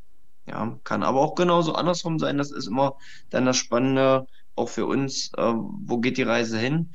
Ja, 0.46 0.78
kann 0.84 1.04
aber 1.04 1.22
auch 1.22 1.36
genauso 1.36 1.74
andersrum 1.74 2.20
sein. 2.20 2.38
Das 2.38 2.52
ist 2.52 2.68
immer 2.68 2.98
dann 3.30 3.46
das 3.46 3.58
Spannende, 3.58 4.28
auch 4.56 4.70
für 4.70 4.86
uns, 4.86 5.32
äh, 5.38 5.42
wo 5.54 6.00
geht 6.00 6.18
die 6.18 6.24
Reise 6.24 6.58
hin 6.60 6.94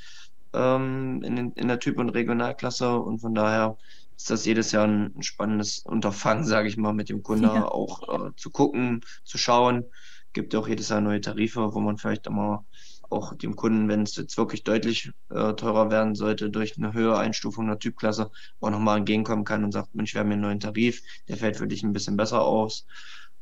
ähm, 0.52 1.22
in, 1.22 1.52
in 1.52 1.69
der 1.69 1.78
Typ- 1.81 1.99
und 1.99 2.10
Regionalklasse. 2.10 2.99
Und 2.99 3.20
von 3.20 3.34
daher 3.34 3.76
ist 4.16 4.31
das 4.31 4.44
jedes 4.46 4.72
Jahr 4.72 4.87
ein, 4.87 5.14
ein 5.16 5.22
spannendes 5.22 5.81
Unterfangen, 5.81 6.44
sage 6.44 6.69
ich 6.69 6.76
mal, 6.76 6.93
mit 6.94 7.08
dem 7.08 7.22
Kunde 7.22 7.49
Ja. 7.49 7.64
auch 7.64 8.28
äh, 8.28 8.31
zu 8.37 8.50
gucken, 8.50 9.00
zu 9.25 9.38
schauen. 9.38 9.84
Gibt 10.32 10.52
ja 10.55 10.60
auch 10.60 10.69
jedes 10.69 10.88
Jahr 10.88 11.00
neue 11.00 11.20
Tarife, 11.20 11.75
wo 11.75 11.81
man 11.81 11.99
vielleicht 11.99 12.26
immer 12.26 12.66
auch 13.10 13.34
dem 13.34 13.56
Kunden, 13.56 13.88
wenn 13.88 14.02
es 14.02 14.16
jetzt 14.16 14.37
wirklich 14.37 14.64
deutlich 14.64 15.10
äh, 15.31 15.55
teurer 15.55 15.90
werden 15.90 16.14
sollte 16.14 16.50
durch 16.50 16.76
eine 16.76 16.93
höhere 16.93 17.19
Einstufung 17.19 17.66
der 17.66 17.78
Typklasse, 17.78 18.31
auch 18.60 18.70
nochmal 18.70 18.99
entgegenkommen 18.99 19.44
kann 19.44 19.64
und 19.64 19.72
sagt, 19.72 19.94
Mensch, 19.94 20.12
wir 20.14 20.20
haben 20.20 20.28
hier 20.28 20.34
einen 20.34 20.43
neuen 20.43 20.60
Tarif, 20.60 21.00
der 21.26 21.38
fällt 21.38 21.56
für 21.56 21.66
dich 21.66 21.82
ein 21.82 21.93
bisschen 21.94 22.16
besser 22.19 22.43
aus. 22.43 22.87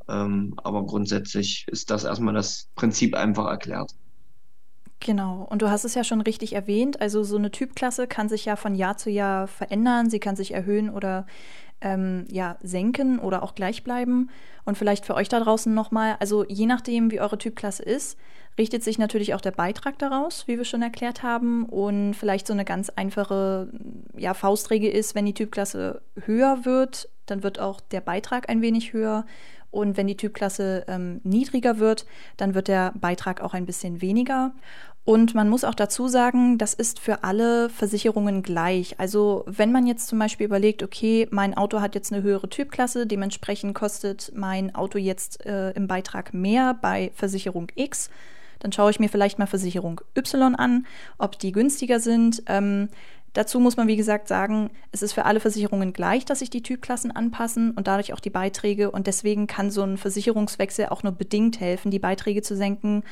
Ähm, 0.08 0.54
aber 0.62 0.84
grundsätzlich 0.86 1.64
ist 1.68 1.90
das 1.90 2.04
erstmal 2.04 2.34
das 2.34 2.68
Prinzip 2.76 3.14
einfach 3.16 3.46
erklärt. 3.46 3.92
Genau. 5.00 5.46
Und 5.50 5.62
du 5.62 5.70
hast 5.70 5.84
es 5.84 5.94
ja 5.94 6.04
schon 6.04 6.20
richtig 6.20 6.54
erwähnt. 6.54 7.00
Also 7.00 7.22
so 7.22 7.36
eine 7.36 7.50
Typklasse 7.50 8.06
kann 8.06 8.28
sich 8.28 8.46
ja 8.46 8.56
von 8.56 8.74
Jahr 8.74 8.96
zu 8.96 9.10
Jahr 9.10 9.46
verändern. 9.46 10.10
Sie 10.10 10.20
kann 10.20 10.36
sich 10.36 10.54
erhöhen 10.54 10.90
oder 10.90 11.26
ähm, 11.80 12.26
ja, 12.30 12.56
senken 12.62 13.18
oder 13.18 13.42
auch 13.42 13.54
gleich 13.54 13.84
bleiben. 13.84 14.30
Und 14.64 14.78
vielleicht 14.78 15.04
für 15.04 15.14
euch 15.14 15.28
da 15.28 15.40
draußen 15.40 15.72
nochmal, 15.72 16.16
also 16.20 16.44
je 16.48 16.66
nachdem, 16.66 17.10
wie 17.10 17.20
eure 17.20 17.38
Typklasse 17.38 17.82
ist, 17.82 18.18
richtet 18.58 18.82
sich 18.82 18.98
natürlich 18.98 19.34
auch 19.34 19.40
der 19.40 19.50
Beitrag 19.50 19.98
daraus, 19.98 20.48
wie 20.48 20.56
wir 20.56 20.64
schon 20.64 20.82
erklärt 20.82 21.22
haben. 21.22 21.66
Und 21.66 22.14
vielleicht 22.14 22.46
so 22.46 22.52
eine 22.52 22.64
ganz 22.64 22.90
einfache 22.90 23.68
ja, 24.16 24.34
Faustregel 24.34 24.90
ist, 24.90 25.14
wenn 25.14 25.26
die 25.26 25.34
Typklasse 25.34 26.00
höher 26.24 26.64
wird, 26.64 27.08
dann 27.26 27.42
wird 27.42 27.58
auch 27.58 27.80
der 27.80 28.00
Beitrag 28.00 28.48
ein 28.48 28.62
wenig 28.62 28.92
höher. 28.92 29.26
Und 29.70 29.96
wenn 29.96 30.06
die 30.06 30.16
Typklasse 30.16 30.84
ähm, 30.88 31.20
niedriger 31.24 31.78
wird, 31.78 32.06
dann 32.36 32.54
wird 32.54 32.68
der 32.68 32.92
Beitrag 32.94 33.40
auch 33.40 33.54
ein 33.54 33.66
bisschen 33.66 34.00
weniger. 34.00 34.52
Und 35.06 35.36
man 35.36 35.48
muss 35.48 35.62
auch 35.62 35.74
dazu 35.74 36.08
sagen, 36.08 36.58
das 36.58 36.74
ist 36.74 36.98
für 36.98 37.22
alle 37.22 37.70
Versicherungen 37.70 38.42
gleich. 38.42 38.98
Also 38.98 39.44
wenn 39.46 39.70
man 39.70 39.86
jetzt 39.86 40.08
zum 40.08 40.18
Beispiel 40.18 40.46
überlegt, 40.46 40.82
okay, 40.82 41.28
mein 41.30 41.56
Auto 41.56 41.80
hat 41.80 41.94
jetzt 41.94 42.12
eine 42.12 42.24
höhere 42.24 42.48
Typklasse, 42.48 43.06
dementsprechend 43.06 43.72
kostet 43.76 44.32
mein 44.34 44.74
Auto 44.74 44.98
jetzt 44.98 45.46
äh, 45.46 45.70
im 45.70 45.86
Beitrag 45.86 46.34
mehr 46.34 46.74
bei 46.74 47.12
Versicherung 47.14 47.68
X, 47.76 48.10
dann 48.58 48.72
schaue 48.72 48.90
ich 48.90 48.98
mir 48.98 49.08
vielleicht 49.08 49.38
mal 49.38 49.46
Versicherung 49.46 50.00
Y 50.16 50.56
an, 50.56 50.86
ob 51.18 51.38
die 51.38 51.52
günstiger 51.52 52.00
sind. 52.00 52.42
Ähm, 52.46 52.88
Dazu 53.36 53.60
muss 53.60 53.76
man, 53.76 53.86
wie 53.86 53.96
gesagt, 53.96 54.28
sagen, 54.28 54.70
es 54.92 55.02
ist 55.02 55.12
für 55.12 55.26
alle 55.26 55.40
Versicherungen 55.40 55.92
gleich, 55.92 56.24
dass 56.24 56.38
sich 56.38 56.48
die 56.48 56.62
Typklassen 56.62 57.10
anpassen 57.10 57.72
und 57.72 57.86
dadurch 57.86 58.14
auch 58.14 58.20
die 58.20 58.30
Beiträge. 58.30 58.90
Und 58.90 59.06
deswegen 59.06 59.46
kann 59.46 59.70
so 59.70 59.82
ein 59.82 59.98
Versicherungswechsel 59.98 60.86
auch 60.86 61.02
nur 61.02 61.12
bedingt 61.12 61.60
helfen, 61.60 61.90
die 61.90 61.98
Beiträge 61.98 62.40
zu 62.40 62.56
senken, 62.56 63.02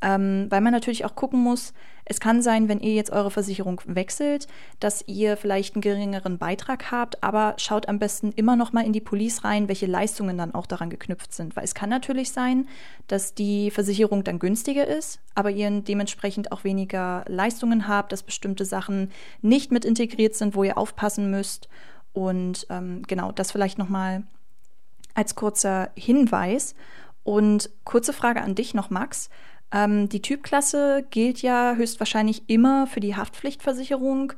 ähm, 0.00 0.46
weil 0.50 0.60
man 0.60 0.72
natürlich 0.72 1.04
auch 1.04 1.16
gucken 1.16 1.40
muss, 1.40 1.72
es 2.12 2.20
kann 2.20 2.42
sein, 2.42 2.68
wenn 2.68 2.80
ihr 2.80 2.92
jetzt 2.92 3.10
eure 3.10 3.30
Versicherung 3.30 3.80
wechselt, 3.86 4.46
dass 4.80 5.02
ihr 5.06 5.38
vielleicht 5.38 5.74
einen 5.74 5.80
geringeren 5.80 6.36
Beitrag 6.36 6.90
habt, 6.90 7.22
aber 7.22 7.54
schaut 7.56 7.88
am 7.88 7.98
besten 7.98 8.32
immer 8.32 8.54
noch 8.54 8.74
mal 8.74 8.84
in 8.84 8.92
die 8.92 9.00
Police 9.00 9.44
rein, 9.44 9.66
welche 9.66 9.86
Leistungen 9.86 10.36
dann 10.36 10.54
auch 10.54 10.66
daran 10.66 10.90
geknüpft 10.90 11.32
sind. 11.32 11.56
Weil 11.56 11.64
es 11.64 11.74
kann 11.74 11.88
natürlich 11.88 12.30
sein, 12.30 12.68
dass 13.06 13.32
die 13.32 13.70
Versicherung 13.70 14.24
dann 14.24 14.38
günstiger 14.38 14.86
ist, 14.86 15.20
aber 15.34 15.50
ihr 15.50 15.70
dementsprechend 15.80 16.52
auch 16.52 16.64
weniger 16.64 17.24
Leistungen 17.28 17.88
habt, 17.88 18.12
dass 18.12 18.22
bestimmte 18.22 18.66
Sachen 18.66 19.10
nicht 19.40 19.72
mit 19.72 19.86
integriert 19.86 20.34
sind, 20.34 20.54
wo 20.54 20.64
ihr 20.64 20.76
aufpassen 20.76 21.30
müsst. 21.30 21.70
Und 22.12 22.66
ähm, 22.68 23.04
genau, 23.08 23.32
das 23.32 23.52
vielleicht 23.52 23.78
noch 23.78 23.88
mal 23.88 24.22
als 25.14 25.34
kurzer 25.34 25.88
Hinweis. 25.96 26.74
Und 27.24 27.70
kurze 27.84 28.12
Frage 28.12 28.42
an 28.42 28.54
dich 28.54 28.74
noch, 28.74 28.90
Max. 28.90 29.30
Ähm, 29.72 30.08
die 30.08 30.20
Typklasse 30.20 31.04
gilt 31.10 31.40
ja 31.42 31.74
höchstwahrscheinlich 31.74 32.48
immer 32.48 32.86
für 32.86 33.00
die 33.00 33.16
Haftpflichtversicherung. 33.16 34.34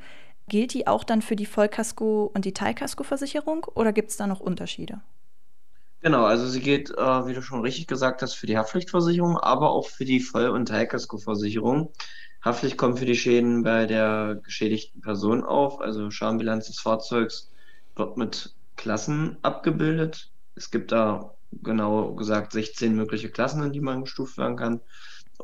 Gilt 0.49 0.75
die 0.75 0.87
auch 0.87 1.05
dann 1.05 1.23
für 1.23 1.37
die 1.37 1.47
Vollkasko- 1.47 2.31
und 2.35 2.45
die 2.45 2.53
Teilkaskoversicherung 2.53 3.64
oder 3.75 3.93
gibt 3.93 4.11
es 4.11 4.17
da 4.17 4.26
noch 4.26 4.41
Unterschiede? 4.41 5.00
Genau, 6.03 6.25
also 6.25 6.47
sie 6.47 6.61
geht, 6.61 6.91
äh, 6.91 7.26
wie 7.26 7.33
du 7.33 7.41
schon 7.41 7.62
richtig 7.62 7.87
gesagt 7.87 8.21
hast, 8.21 8.35
für 8.35 8.47
die 8.47 8.59
Haftpflichtversicherung, 8.59 9.38
aber 9.38 9.71
auch 9.71 9.88
für 9.88 10.05
die 10.05 10.21
Voll- 10.21 10.50
und 10.50 10.67
Teilkaskoversicherung. 10.69 11.93
Haftpflicht 12.45 12.76
kommt 12.76 12.99
für 12.99 13.07
die 13.07 13.17
Schäden 13.17 13.62
bei 13.62 13.87
der 13.87 14.38
geschädigten 14.45 15.00
Person 15.00 15.43
auf, 15.43 15.81
also 15.81 16.11
Schadenbilanz 16.11 16.67
des 16.67 16.79
Fahrzeugs 16.79 17.50
wird 17.97 18.19
mit 18.19 18.55
Klassen 18.76 19.38
abgebildet. 19.41 20.31
Es 20.55 20.71
gibt 20.71 20.93
da 20.93 21.35
genau 21.62 22.14
gesagt 22.14 22.53
16 22.53 22.95
mögliche 22.95 23.31
Klassen, 23.31 23.62
in 23.62 23.73
die 23.73 23.81
man 23.81 24.03
gestuft 24.03 24.37
werden 24.37 24.57
kann. 24.57 24.81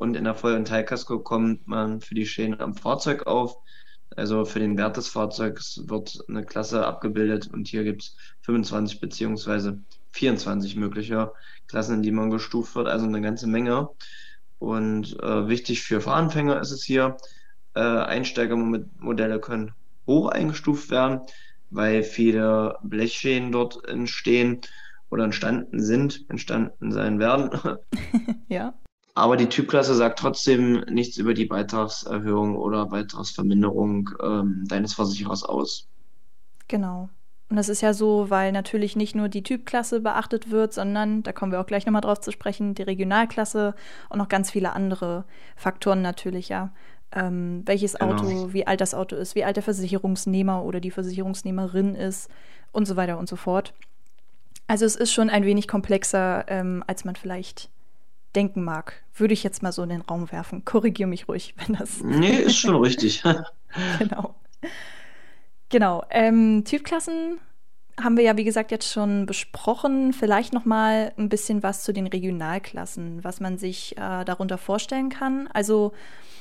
Und 0.00 0.16
in 0.16 0.24
der 0.24 0.34
Voll- 0.34 0.54
und 0.54 0.66
Teilkasko 0.66 1.18
kommt 1.18 1.66
man 1.66 2.00
für 2.00 2.14
die 2.14 2.24
Schäden 2.24 2.58
am 2.58 2.74
Fahrzeug 2.74 3.26
auf, 3.26 3.56
Also 4.16 4.46
für 4.46 4.58
den 4.58 4.78
Wert 4.78 4.96
des 4.96 5.08
Fahrzeugs 5.08 5.82
wird 5.88 6.18
eine 6.26 6.42
Klasse 6.44 6.86
abgebildet 6.86 7.48
und 7.52 7.68
hier 7.68 7.84
gibt 7.84 8.02
es 8.04 8.16
25 8.42 9.00
beziehungsweise 9.00 9.78
24 10.12 10.76
mögliche 10.76 11.32
Klassen, 11.68 11.96
in 11.96 12.02
die 12.02 12.12
man 12.12 12.30
gestuft 12.30 12.74
wird, 12.76 12.88
also 12.88 13.04
eine 13.04 13.20
ganze 13.20 13.46
Menge. 13.46 13.90
Und 14.58 15.22
äh, 15.22 15.48
wichtig 15.48 15.82
für 15.82 16.00
Fahranfänger 16.00 16.58
ist 16.60 16.70
es 16.70 16.82
hier, 16.82 17.18
äh, 17.74 17.80
Einsteigermodelle 17.80 19.38
können 19.38 19.74
hoch 20.06 20.30
eingestuft 20.30 20.90
werden, 20.90 21.20
weil 21.68 22.04
viele 22.04 22.78
Blechschäden 22.82 23.52
dort 23.52 23.86
entstehen 23.86 24.62
oder 25.10 25.24
entstanden 25.24 25.82
sind, 25.82 26.24
entstanden 26.30 26.90
sein 26.90 27.18
werden. 27.18 27.50
ja. 28.48 28.74
Aber 29.14 29.36
die 29.36 29.48
Typklasse 29.48 29.94
sagt 29.94 30.18
trotzdem 30.18 30.80
nichts 30.88 31.16
über 31.16 31.34
die 31.34 31.46
Beitragserhöhung 31.46 32.56
oder 32.56 32.86
Beitragsverminderung 32.86 34.10
ähm, 34.22 34.64
deines 34.68 34.94
Versicherers 34.94 35.42
aus. 35.42 35.88
Genau. 36.68 37.08
Und 37.48 37.56
das 37.56 37.68
ist 37.68 37.80
ja 37.80 37.92
so, 37.92 38.30
weil 38.30 38.52
natürlich 38.52 38.94
nicht 38.94 39.16
nur 39.16 39.28
die 39.28 39.42
Typklasse 39.42 40.00
beachtet 40.00 40.52
wird, 40.52 40.72
sondern, 40.72 41.24
da 41.24 41.32
kommen 41.32 41.50
wir 41.50 41.60
auch 41.60 41.66
gleich 41.66 41.84
nochmal 41.84 42.00
drauf 42.00 42.20
zu 42.20 42.30
sprechen, 42.30 42.74
die 42.74 42.82
Regionalklasse 42.82 43.74
und 44.08 44.18
noch 44.18 44.28
ganz 44.28 44.52
viele 44.52 44.72
andere 44.72 45.24
Faktoren 45.56 46.00
natürlich, 46.00 46.48
ja. 46.48 46.72
Ähm, 47.12 47.62
welches 47.66 47.94
genau. 47.94 48.12
Auto, 48.12 48.52
wie 48.52 48.68
alt 48.68 48.80
das 48.80 48.94
Auto 48.94 49.16
ist, 49.16 49.34
wie 49.34 49.42
alt 49.42 49.56
der 49.56 49.64
Versicherungsnehmer 49.64 50.62
oder 50.62 50.78
die 50.78 50.92
Versicherungsnehmerin 50.92 51.96
ist 51.96 52.30
und 52.70 52.86
so 52.86 52.94
weiter 52.94 53.18
und 53.18 53.28
so 53.28 53.34
fort. 53.34 53.74
Also 54.68 54.84
es 54.84 54.94
ist 54.94 55.12
schon 55.12 55.28
ein 55.28 55.44
wenig 55.44 55.66
komplexer, 55.66 56.44
ähm, 56.46 56.84
als 56.86 57.04
man 57.04 57.16
vielleicht 57.16 57.68
denken 58.36 58.64
mag. 58.64 59.02
Würde 59.14 59.34
ich 59.34 59.42
jetzt 59.42 59.62
mal 59.62 59.72
so 59.72 59.82
in 59.82 59.88
den 59.88 60.00
Raum 60.02 60.30
werfen. 60.32 60.64
Korrigiere 60.64 61.08
mich 61.08 61.28
ruhig, 61.28 61.54
wenn 61.66 61.76
das. 61.76 62.02
Nee, 62.02 62.36
ist 62.36 62.56
schon 62.56 62.76
richtig. 62.76 63.22
genau. 63.98 64.34
Genau. 65.68 66.04
Ähm, 66.10 66.64
Typklassen 66.64 67.38
haben 68.02 68.16
wir 68.16 68.24
ja, 68.24 68.36
wie 68.36 68.44
gesagt, 68.44 68.70
jetzt 68.70 68.90
schon 68.90 69.26
besprochen. 69.26 70.12
Vielleicht 70.12 70.52
noch 70.52 70.64
mal 70.64 71.12
ein 71.18 71.28
bisschen 71.28 71.62
was 71.62 71.82
zu 71.82 71.92
den 71.92 72.06
Regionalklassen, 72.06 73.22
was 73.24 73.40
man 73.40 73.58
sich 73.58 73.96
äh, 73.96 74.24
darunter 74.24 74.58
vorstellen 74.58 75.10
kann. 75.10 75.48
Also 75.52 75.92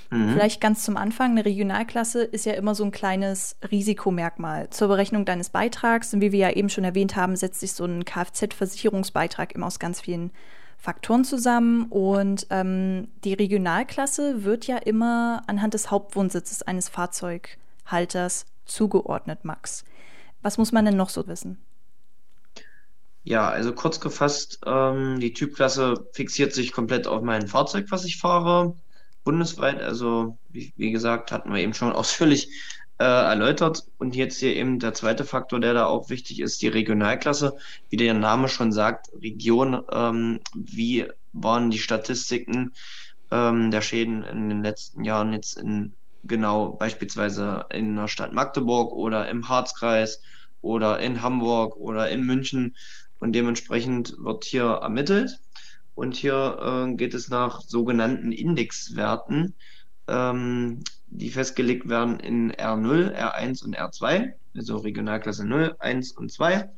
mhm. 0.09 0.33
vielleicht 0.33 0.61
ganz 0.61 0.83
zum 0.83 0.97
Anfang. 0.97 1.31
Eine 1.31 1.45
Regionalklasse 1.45 2.23
ist 2.23 2.45
ja 2.45 2.53
immer 2.53 2.75
so 2.75 2.83
ein 2.83 2.91
kleines 2.91 3.57
Risikomerkmal. 3.69 4.69
Zur 4.69 4.87
Berechnung 4.87 5.25
deines 5.25 5.49
Beitrags, 5.49 6.13
und 6.13 6.21
wie 6.21 6.31
wir 6.31 6.39
ja 6.39 6.51
eben 6.51 6.69
schon 6.69 6.83
erwähnt 6.83 7.15
haben, 7.15 7.35
setzt 7.35 7.59
sich 7.59 7.73
so 7.73 7.85
ein 7.85 8.05
Kfz-Versicherungsbeitrag 8.05 9.53
immer 9.53 9.67
aus 9.67 9.79
ganz 9.79 10.01
vielen 10.01 10.31
Faktoren 10.79 11.25
zusammen 11.25 11.87
und 11.89 12.47
ähm, 12.51 13.09
die 13.25 13.33
Regionalklasse 13.33 14.45
wird 14.45 14.65
ja 14.65 14.77
immer 14.77 15.43
anhand 15.47 15.73
des 15.73 15.91
Hauptwohnsitzes 15.91 16.63
eines 16.63 16.87
Fahrzeughalters 16.87 18.45
zugeordnet, 18.65 19.43
Max. 19.43 19.83
Was 20.41 20.57
muss 20.57 20.71
man 20.71 20.85
denn 20.85 20.95
noch 20.95 21.09
so 21.09 21.27
wissen? 21.27 21.57
Ja, 23.23 23.49
also 23.49 23.73
kurz 23.73 23.99
gefasst, 23.99 24.61
ähm, 24.65 25.19
die 25.19 25.33
Typklasse 25.33 26.07
fixiert 26.13 26.53
sich 26.53 26.71
komplett 26.71 27.07
auf 27.07 27.21
mein 27.21 27.47
Fahrzeug, 27.47 27.87
was 27.89 28.05
ich 28.05 28.17
fahre, 28.17 28.75
bundesweit. 29.25 29.81
Also, 29.81 30.37
wie, 30.47 30.73
wie 30.77 30.91
gesagt, 30.91 31.33
hatten 31.33 31.51
wir 31.53 31.59
eben 31.59 31.73
schon 31.73 31.91
ausführlich 31.93 32.49
äh, 32.99 33.03
erläutert. 33.03 33.85
Und 33.97 34.15
jetzt 34.15 34.39
hier 34.39 34.55
eben 34.55 34.79
der 34.79 34.93
zweite 34.93 35.25
Faktor, 35.25 35.59
der 35.59 35.73
da 35.73 35.85
auch 35.85 36.09
wichtig 36.09 36.39
ist, 36.41 36.61
die 36.61 36.67
Regionalklasse. 36.67 37.57
Wie 37.89 37.97
der 37.97 38.13
Name 38.13 38.49
schon 38.49 38.71
sagt, 38.71 39.09
Region, 39.21 39.83
ähm, 39.91 40.39
wie 40.53 41.07
waren 41.33 41.71
die 41.71 41.79
Statistiken 41.79 42.73
ähm, 43.31 43.71
der 43.71 43.81
Schäden 43.81 44.23
in 44.23 44.49
den 44.49 44.63
letzten 44.63 45.03
Jahren 45.03 45.33
jetzt 45.33 45.57
in 45.57 45.93
genau 46.25 46.71
beispielsweise 46.71 47.65
in 47.71 47.95
der 47.95 48.09
Stadt 48.09 48.33
Magdeburg 48.33 48.91
oder 48.91 49.29
im 49.29 49.47
Harzkreis 49.47 50.21
oder 50.61 50.99
in 50.99 51.21
Hamburg 51.21 51.77
oder 51.77 52.09
in 52.09 52.25
München. 52.25 52.75
Und 53.19 53.33
dementsprechend 53.33 54.15
wird 54.19 54.43
hier 54.43 54.63
ermittelt. 54.63 55.39
Und 55.95 56.15
hier 56.15 56.87
äh, 56.89 56.95
geht 56.95 57.13
es 57.13 57.29
nach 57.29 57.61
sogenannten 57.61 58.31
Indexwerten 58.31 59.55
ähm, 60.07 60.83
die 61.11 61.29
festgelegt 61.29 61.89
werden 61.89 62.19
in 62.19 62.51
R0, 62.51 63.15
R1 63.15 63.63
und 63.63 63.77
R2, 63.77 64.33
also 64.55 64.77
Regionalklasse 64.77 65.45
0, 65.45 65.75
1 65.79 66.11
und 66.13 66.31
2. 66.31 66.69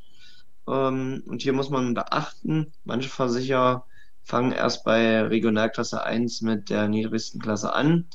Ähm, 0.67 1.23
und 1.25 1.41
hier 1.41 1.53
muss 1.53 1.69
man 1.69 1.93
beachten, 1.93 2.73
manche 2.83 3.09
Versicherer 3.09 3.85
fangen 4.23 4.51
erst 4.51 4.83
bei 4.83 5.21
Regionalklasse 5.21 6.03
1 6.03 6.41
mit 6.41 6.69
der 6.69 6.87
niedrigsten 6.87 7.41
Klasse 7.41 7.73
an. 7.73 8.07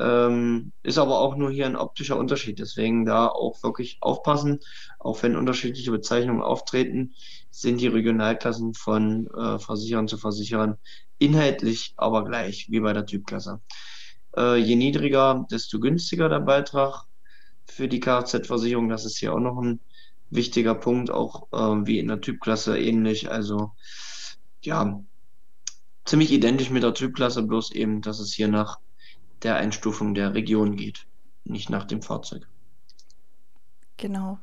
Ähm, 0.00 0.72
ist 0.82 0.98
aber 0.98 1.20
auch 1.20 1.36
nur 1.36 1.52
hier 1.52 1.66
ein 1.66 1.76
optischer 1.76 2.18
Unterschied. 2.18 2.58
Deswegen 2.58 3.04
da 3.04 3.28
auch 3.28 3.62
wirklich 3.62 3.98
aufpassen. 4.00 4.58
Auch 4.98 5.22
wenn 5.22 5.36
unterschiedliche 5.36 5.92
Bezeichnungen 5.92 6.42
auftreten, 6.42 7.14
sind 7.50 7.80
die 7.80 7.86
Regionalklassen 7.86 8.74
von 8.74 9.28
äh, 9.28 9.58
Versicherern 9.60 10.08
zu 10.08 10.18
Versicherern 10.18 10.78
inhaltlich 11.18 11.94
aber 11.96 12.24
gleich 12.24 12.66
wie 12.70 12.80
bei 12.80 12.92
der 12.92 13.06
Typklasse. 13.06 13.60
Äh, 14.36 14.56
je 14.56 14.76
niedriger, 14.76 15.46
desto 15.50 15.80
günstiger 15.80 16.28
der 16.28 16.40
Beitrag 16.40 17.04
für 17.66 17.88
die 17.88 18.00
Kfz-Versicherung. 18.00 18.88
Das 18.88 19.04
ist 19.04 19.18
hier 19.18 19.32
auch 19.32 19.40
noch 19.40 19.60
ein 19.60 19.80
wichtiger 20.30 20.74
Punkt, 20.74 21.10
auch 21.10 21.48
äh, 21.52 21.86
wie 21.86 21.98
in 21.98 22.08
der 22.08 22.20
Typklasse 22.20 22.78
ähnlich. 22.78 23.30
Also 23.30 23.72
ja, 24.62 25.00
ziemlich 26.04 26.32
identisch 26.32 26.70
mit 26.70 26.82
der 26.82 26.94
Typklasse, 26.94 27.42
bloß 27.42 27.72
eben, 27.72 28.02
dass 28.02 28.18
es 28.18 28.34
hier 28.34 28.48
nach 28.48 28.78
der 29.42 29.56
Einstufung 29.56 30.14
der 30.14 30.34
Region 30.34 30.76
geht, 30.76 31.06
nicht 31.44 31.70
nach 31.70 31.84
dem 31.84 32.02
Fahrzeug. 32.02 32.48
Genau. 33.96 34.38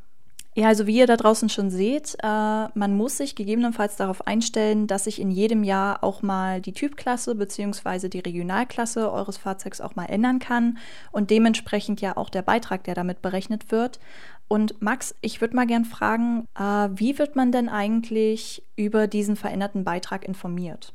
Ja, 0.53 0.67
also 0.67 0.85
wie 0.85 0.97
ihr 0.97 1.07
da 1.07 1.15
draußen 1.15 1.47
schon 1.47 1.69
seht, 1.69 2.17
äh, 2.21 2.27
man 2.27 2.93
muss 2.97 3.15
sich 3.17 3.35
gegebenenfalls 3.35 3.95
darauf 3.95 4.27
einstellen, 4.27 4.85
dass 4.85 5.05
sich 5.05 5.21
in 5.21 5.31
jedem 5.31 5.63
Jahr 5.63 6.03
auch 6.03 6.21
mal 6.23 6.59
die 6.59 6.73
Typklasse 6.73 7.35
bzw. 7.35 8.09
die 8.09 8.19
Regionalklasse 8.19 9.09
eures 9.13 9.37
Fahrzeugs 9.37 9.79
auch 9.79 9.95
mal 9.95 10.07
ändern 10.07 10.39
kann 10.39 10.77
und 11.13 11.29
dementsprechend 11.29 12.01
ja 12.01 12.17
auch 12.17 12.29
der 12.29 12.41
Beitrag, 12.41 12.83
der 12.83 12.95
damit 12.95 13.21
berechnet 13.21 13.71
wird. 13.71 14.01
Und 14.49 14.81
Max, 14.81 15.15
ich 15.21 15.39
würde 15.39 15.55
mal 15.55 15.67
gern 15.67 15.85
fragen, 15.85 16.45
äh, 16.55 16.89
wie 16.95 17.17
wird 17.17 17.37
man 17.37 17.53
denn 17.53 17.69
eigentlich 17.69 18.61
über 18.75 19.07
diesen 19.07 19.37
veränderten 19.37 19.85
Beitrag 19.85 20.25
informiert? 20.25 20.93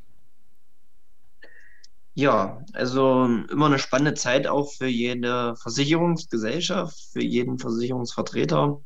Ja, 2.13 2.63
also 2.75 3.25
immer 3.51 3.67
eine 3.67 3.79
spannende 3.79 4.15
Zeit 4.15 4.47
auch 4.47 4.73
für 4.73 4.87
jede 4.87 5.55
Versicherungsgesellschaft, 5.57 6.99
für 7.13 7.23
jeden 7.23 7.59
Versicherungsvertreter 7.59 8.81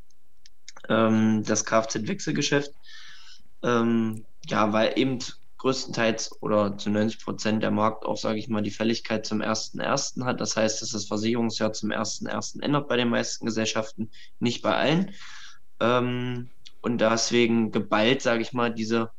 ähm, 0.91 1.43
das 1.45 1.65
Kfz-Wechselgeschäft. 1.65 2.73
Ähm, 3.63 4.27
ja, 4.47 4.73
weil 4.73 4.99
eben 4.99 5.21
größtenteils 5.59 6.43
oder 6.43 6.77
zu 6.77 6.91
90 6.91 7.23
Prozent 7.23 7.63
der 7.63 7.71
Markt 7.71 8.05
auch, 8.07 8.17
sage 8.17 8.39
ich 8.39 8.49
mal, 8.49 8.63
die 8.63 8.71
Fälligkeit 8.71 9.27
zum 9.27 9.41
1.1. 9.41 10.25
hat. 10.25 10.41
Das 10.41 10.57
heißt, 10.57 10.83
dass 10.83 10.91
das 10.91 11.07
Versicherungsjahr 11.07 11.73
zum 11.73 11.91
1.1. 11.91 12.63
ändert 12.63 12.89
bei 12.89 12.97
den 12.97 13.09
meisten 13.09 13.47
Gesellschaften, 13.47 14.11
nicht 14.39 14.63
bei 14.63 14.75
allen. 14.75 15.15
Ähm, 15.79 16.51
und 16.81 17.01
deswegen 17.01 17.73
geballt, 17.73 18.23
sage 18.23 18.41
ich 18.41 18.55
mal, 18.55 18.73
diese, 18.73 19.11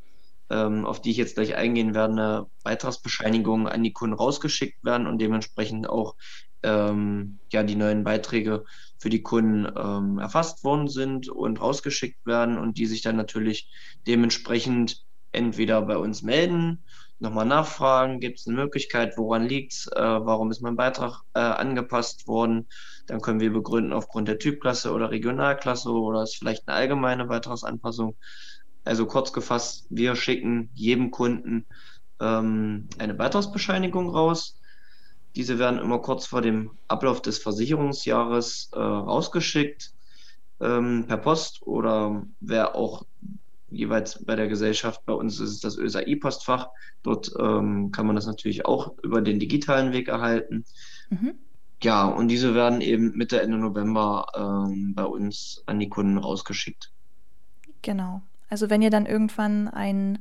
ähm, 0.49 0.85
auf 0.85 0.99
die 0.99 1.11
ich 1.11 1.17
jetzt 1.17 1.35
gleich 1.35 1.55
eingehen 1.55 1.93
werde, 1.93 2.47
Beitragsbescheinigungen 2.63 3.67
an 3.67 3.83
die 3.83 3.93
Kunden 3.93 4.15
rausgeschickt 4.15 4.83
werden 4.83 5.05
und 5.05 5.19
dementsprechend 5.19 5.87
auch 5.87 6.15
ähm, 6.63 7.39
ja, 7.51 7.63
die 7.63 7.75
neuen 7.75 8.03
Beiträge 8.03 8.63
für 8.97 9.09
die 9.09 9.23
Kunden 9.23 9.67
ähm, 9.75 10.19
erfasst 10.19 10.63
worden 10.63 10.87
sind 10.87 11.29
und 11.29 11.59
rausgeschickt 11.59 12.25
werden 12.25 12.57
und 12.57 12.77
die 12.77 12.85
sich 12.85 13.01
dann 13.01 13.15
natürlich 13.15 13.69
dementsprechend 14.07 15.03
entweder 15.31 15.81
bei 15.81 15.97
uns 15.97 16.21
melden, 16.21 16.83
nochmal 17.19 17.45
nachfragen, 17.45 18.19
gibt 18.19 18.39
es 18.39 18.47
eine 18.47 18.57
Möglichkeit, 18.57 19.17
woran 19.17 19.45
liegt 19.45 19.73
es, 19.73 19.87
äh, 19.87 20.01
warum 20.01 20.51
ist 20.51 20.61
mein 20.61 20.75
Beitrag 20.75 21.21
äh, 21.33 21.39
angepasst 21.39 22.27
worden, 22.27 22.67
dann 23.07 23.21
können 23.21 23.39
wir 23.39 23.53
begründen 23.53 23.93
aufgrund 23.93 24.27
der 24.27 24.39
Typklasse 24.39 24.91
oder 24.91 25.11
Regionalklasse 25.11 25.89
oder 25.91 26.23
ist 26.23 26.37
vielleicht 26.37 26.67
eine 26.67 26.77
allgemeine 26.77 27.25
Beitragsanpassung. 27.25 28.17
Also 28.83 29.05
kurz 29.05 29.31
gefasst, 29.31 29.85
wir 29.89 30.15
schicken 30.15 30.71
jedem 30.73 31.11
Kunden 31.11 31.67
ähm, 32.19 32.89
eine 32.97 33.13
Beitragsbescheinigung 33.13 34.09
raus 34.09 34.60
diese 35.35 35.59
werden 35.59 35.79
immer 35.79 35.99
kurz 35.99 36.25
vor 36.25 36.41
dem 36.41 36.71
Ablauf 36.87 37.21
des 37.21 37.39
Versicherungsjahres 37.39 38.71
äh, 38.73 38.79
rausgeschickt 38.79 39.93
ähm, 40.59 41.05
per 41.07 41.17
Post 41.17 41.61
oder 41.63 42.25
wer 42.39 42.75
auch 42.75 43.05
jeweils 43.69 44.23
bei 44.25 44.35
der 44.35 44.47
Gesellschaft, 44.47 45.05
bei 45.05 45.13
uns 45.13 45.39
ist 45.39 45.49
es 45.49 45.59
das 45.61 45.77
ÖSAI-Postfach. 45.77 46.69
Dort 47.03 47.31
ähm, 47.39 47.91
kann 47.91 48.05
man 48.05 48.15
das 48.15 48.25
natürlich 48.25 48.65
auch 48.65 48.93
über 49.01 49.21
den 49.21 49.39
digitalen 49.39 49.93
Weg 49.93 50.09
erhalten. 50.09 50.65
Mhm. 51.09 51.35
Ja, 51.81 52.05
und 52.05 52.27
diese 52.27 52.53
werden 52.53 52.81
eben 52.81 53.17
Mitte, 53.17 53.41
Ende 53.41 53.57
November 53.57 54.27
ähm, 54.35 54.93
bei 54.93 55.05
uns 55.05 55.63
an 55.65 55.79
die 55.79 55.89
Kunden 55.89 56.17
rausgeschickt. 56.17 56.91
Genau. 57.81 58.21
Also 58.49 58.69
wenn 58.69 58.81
ihr 58.81 58.91
dann 58.91 59.05
irgendwann 59.05 59.67
einen 59.67 60.19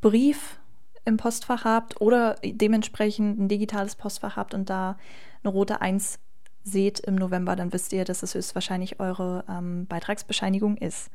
Brief 0.00 0.58
im 1.04 1.16
Postfach 1.16 1.64
habt 1.64 2.00
oder 2.00 2.36
dementsprechend 2.42 3.38
ein 3.38 3.48
digitales 3.48 3.94
Postfach 3.94 4.36
habt 4.36 4.54
und 4.54 4.70
da 4.70 4.96
eine 5.42 5.52
rote 5.52 5.80
1 5.80 6.18
seht 6.62 7.00
im 7.00 7.14
November, 7.14 7.56
dann 7.56 7.72
wisst 7.72 7.92
ihr, 7.92 8.04
dass 8.04 8.22
es 8.22 8.34
höchstwahrscheinlich 8.34 8.98
eure 8.98 9.44
ähm, 9.48 9.86
Beitragsbescheinigung 9.86 10.78
ist. 10.78 11.10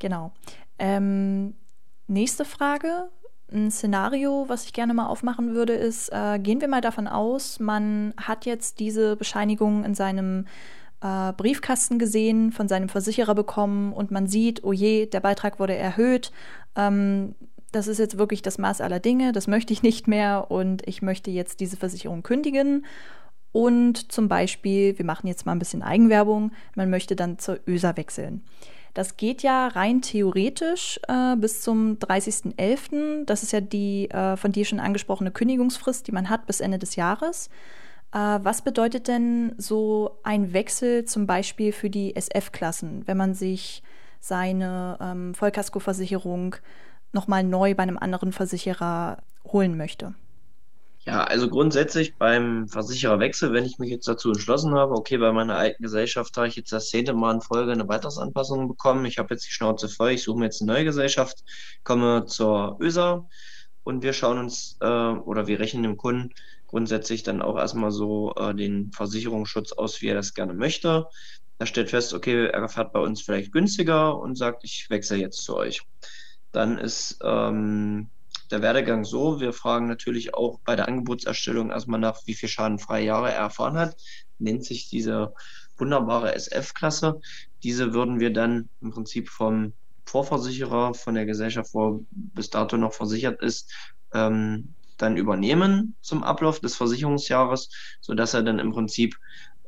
Genau. 0.00 0.32
Ähm, 0.78 1.54
nächste 2.08 2.44
Frage. 2.44 3.08
Ein 3.52 3.70
Szenario, 3.70 4.46
was 4.48 4.64
ich 4.64 4.72
gerne 4.72 4.94
mal 4.94 5.06
aufmachen 5.06 5.54
würde, 5.54 5.74
ist, 5.74 6.08
äh, 6.12 6.40
gehen 6.40 6.60
wir 6.60 6.66
mal 6.66 6.80
davon 6.80 7.06
aus, 7.06 7.60
man 7.60 8.14
hat 8.16 8.46
jetzt 8.46 8.80
diese 8.80 9.16
Bescheinigung 9.16 9.84
in 9.84 9.94
seinem 9.94 10.46
äh, 11.02 11.32
Briefkasten 11.34 11.98
gesehen, 11.98 12.50
von 12.50 12.66
seinem 12.66 12.88
Versicherer 12.88 13.34
bekommen 13.34 13.92
und 13.92 14.10
man 14.10 14.26
sieht, 14.26 14.64
oh 14.64 14.72
je, 14.72 15.06
der 15.06 15.20
Beitrag 15.20 15.60
wurde 15.60 15.76
erhöht. 15.76 16.32
Ähm, 16.74 17.36
das 17.74 17.88
ist 17.88 17.98
jetzt 17.98 18.18
wirklich 18.18 18.42
das 18.42 18.58
Maß 18.58 18.80
aller 18.80 19.00
Dinge, 19.00 19.32
das 19.32 19.46
möchte 19.46 19.72
ich 19.72 19.82
nicht 19.82 20.06
mehr 20.08 20.50
und 20.50 20.86
ich 20.86 21.02
möchte 21.02 21.30
jetzt 21.30 21.60
diese 21.60 21.76
Versicherung 21.76 22.22
kündigen. 22.22 22.86
Und 23.52 24.10
zum 24.10 24.28
Beispiel, 24.28 24.98
wir 24.98 25.04
machen 25.04 25.28
jetzt 25.28 25.46
mal 25.46 25.52
ein 25.52 25.60
bisschen 25.60 25.82
Eigenwerbung, 25.82 26.50
man 26.74 26.90
möchte 26.90 27.14
dann 27.14 27.38
zur 27.38 27.60
ÖSA 27.66 27.96
wechseln. 27.96 28.42
Das 28.94 29.16
geht 29.16 29.42
ja 29.42 29.68
rein 29.68 30.02
theoretisch 30.02 31.00
äh, 31.08 31.36
bis 31.36 31.62
zum 31.62 31.98
30.11. 31.98 33.24
Das 33.24 33.42
ist 33.42 33.52
ja 33.52 33.60
die 33.60 34.08
äh, 34.10 34.36
von 34.36 34.52
dir 34.52 34.64
schon 34.64 34.78
angesprochene 34.78 35.32
Kündigungsfrist, 35.32 36.06
die 36.06 36.12
man 36.12 36.30
hat 36.30 36.46
bis 36.46 36.60
Ende 36.60 36.78
des 36.78 36.94
Jahres. 36.94 37.48
Äh, 38.12 38.18
was 38.18 38.62
bedeutet 38.62 39.08
denn 39.08 39.54
so 39.58 40.18
ein 40.22 40.52
Wechsel 40.52 41.04
zum 41.04 41.26
Beispiel 41.26 41.72
für 41.72 41.90
die 41.90 42.14
SF-Klassen, 42.14 43.02
wenn 43.06 43.16
man 43.16 43.34
sich 43.34 43.82
seine 44.20 44.96
ähm, 45.00 45.34
Vollkaskoversicherung 45.34 46.56
nochmal 47.14 47.44
neu 47.44 47.74
bei 47.74 47.82
einem 47.82 47.98
anderen 47.98 48.32
Versicherer 48.32 49.18
holen 49.46 49.76
möchte? 49.76 50.14
Ja, 51.06 51.24
also 51.24 51.48
grundsätzlich 51.48 52.16
beim 52.16 52.66
Versichererwechsel, 52.66 53.52
wenn 53.52 53.66
ich 53.66 53.78
mich 53.78 53.90
jetzt 53.90 54.08
dazu 54.08 54.30
entschlossen 54.30 54.74
habe, 54.74 54.94
okay, 54.94 55.18
bei 55.18 55.32
meiner 55.32 55.56
alten 55.56 55.82
Gesellschaft 55.82 56.34
habe 56.36 56.48
ich 56.48 56.56
jetzt 56.56 56.72
das 56.72 56.88
zehnte 56.88 57.12
Mal 57.12 57.34
in 57.34 57.40
Folge 57.42 57.72
eine 57.72 57.84
Beitragsanpassung 57.84 58.68
bekommen, 58.68 59.04
ich 59.04 59.18
habe 59.18 59.34
jetzt 59.34 59.46
die 59.46 59.52
Schnauze 59.52 59.90
voll, 59.90 60.12
ich 60.12 60.22
suche 60.22 60.38
mir 60.38 60.46
jetzt 60.46 60.62
eine 60.62 60.72
neue 60.72 60.84
Gesellschaft, 60.84 61.44
komme 61.82 62.24
zur 62.24 62.78
ÖSA 62.80 63.28
und 63.82 64.02
wir 64.02 64.14
schauen 64.14 64.38
uns 64.38 64.78
äh, 64.80 64.86
oder 64.86 65.46
wir 65.46 65.60
rechnen 65.60 65.82
dem 65.82 65.98
Kunden 65.98 66.30
grundsätzlich 66.74 67.22
dann 67.22 67.42
auch 67.42 67.56
erstmal 67.56 67.90
so 67.90 68.34
äh, 68.36 68.54
den 68.54 68.90
Versicherungsschutz 68.90 69.72
aus, 69.72 70.00
wie 70.00 70.08
er 70.08 70.16
das 70.16 70.32
gerne 70.32 70.54
möchte. 70.54 71.06
Er 71.58 71.66
stellt 71.66 71.90
fest, 71.90 72.14
okay, 72.14 72.46
er 72.46 72.68
fährt 72.68 72.92
bei 72.92 73.00
uns 73.00 73.22
vielleicht 73.22 73.52
günstiger 73.52 74.18
und 74.18 74.36
sagt, 74.36 74.64
ich 74.64 74.88
wechsle 74.90 75.18
jetzt 75.18 75.44
zu 75.44 75.54
euch. 75.54 75.82
Dann 76.54 76.78
ist 76.78 77.18
ähm, 77.24 78.10
der 78.52 78.62
Werdegang 78.62 79.04
so, 79.04 79.40
wir 79.40 79.52
fragen 79.52 79.88
natürlich 79.88 80.34
auch 80.34 80.60
bei 80.64 80.76
der 80.76 80.86
Angebotserstellung 80.86 81.70
erstmal 81.70 81.98
nach, 81.98 82.20
wie 82.26 82.34
viel 82.34 82.48
schadenfreie 82.48 83.06
Jahre 83.06 83.32
er 83.32 83.40
erfahren 83.40 83.76
hat. 83.76 83.96
Nennt 84.38 84.64
sich 84.64 84.88
diese 84.88 85.34
wunderbare 85.76 86.32
SF-Klasse. 86.36 87.20
Diese 87.64 87.92
würden 87.92 88.20
wir 88.20 88.32
dann 88.32 88.68
im 88.80 88.92
Prinzip 88.92 89.30
vom 89.30 89.72
Vorversicherer, 90.06 90.94
von 90.94 91.16
der 91.16 91.26
Gesellschaft, 91.26 91.74
wo 91.74 92.06
bis 92.12 92.50
dato 92.50 92.76
noch 92.76 92.92
versichert 92.92 93.42
ist, 93.42 93.74
ähm, 94.12 94.74
dann 94.96 95.16
übernehmen 95.16 95.96
zum 96.02 96.22
Ablauf 96.22 96.60
des 96.60 96.76
Versicherungsjahres, 96.76 97.68
sodass 98.00 98.32
er 98.34 98.44
dann 98.44 98.60
im 98.60 98.70
Prinzip 98.70 99.16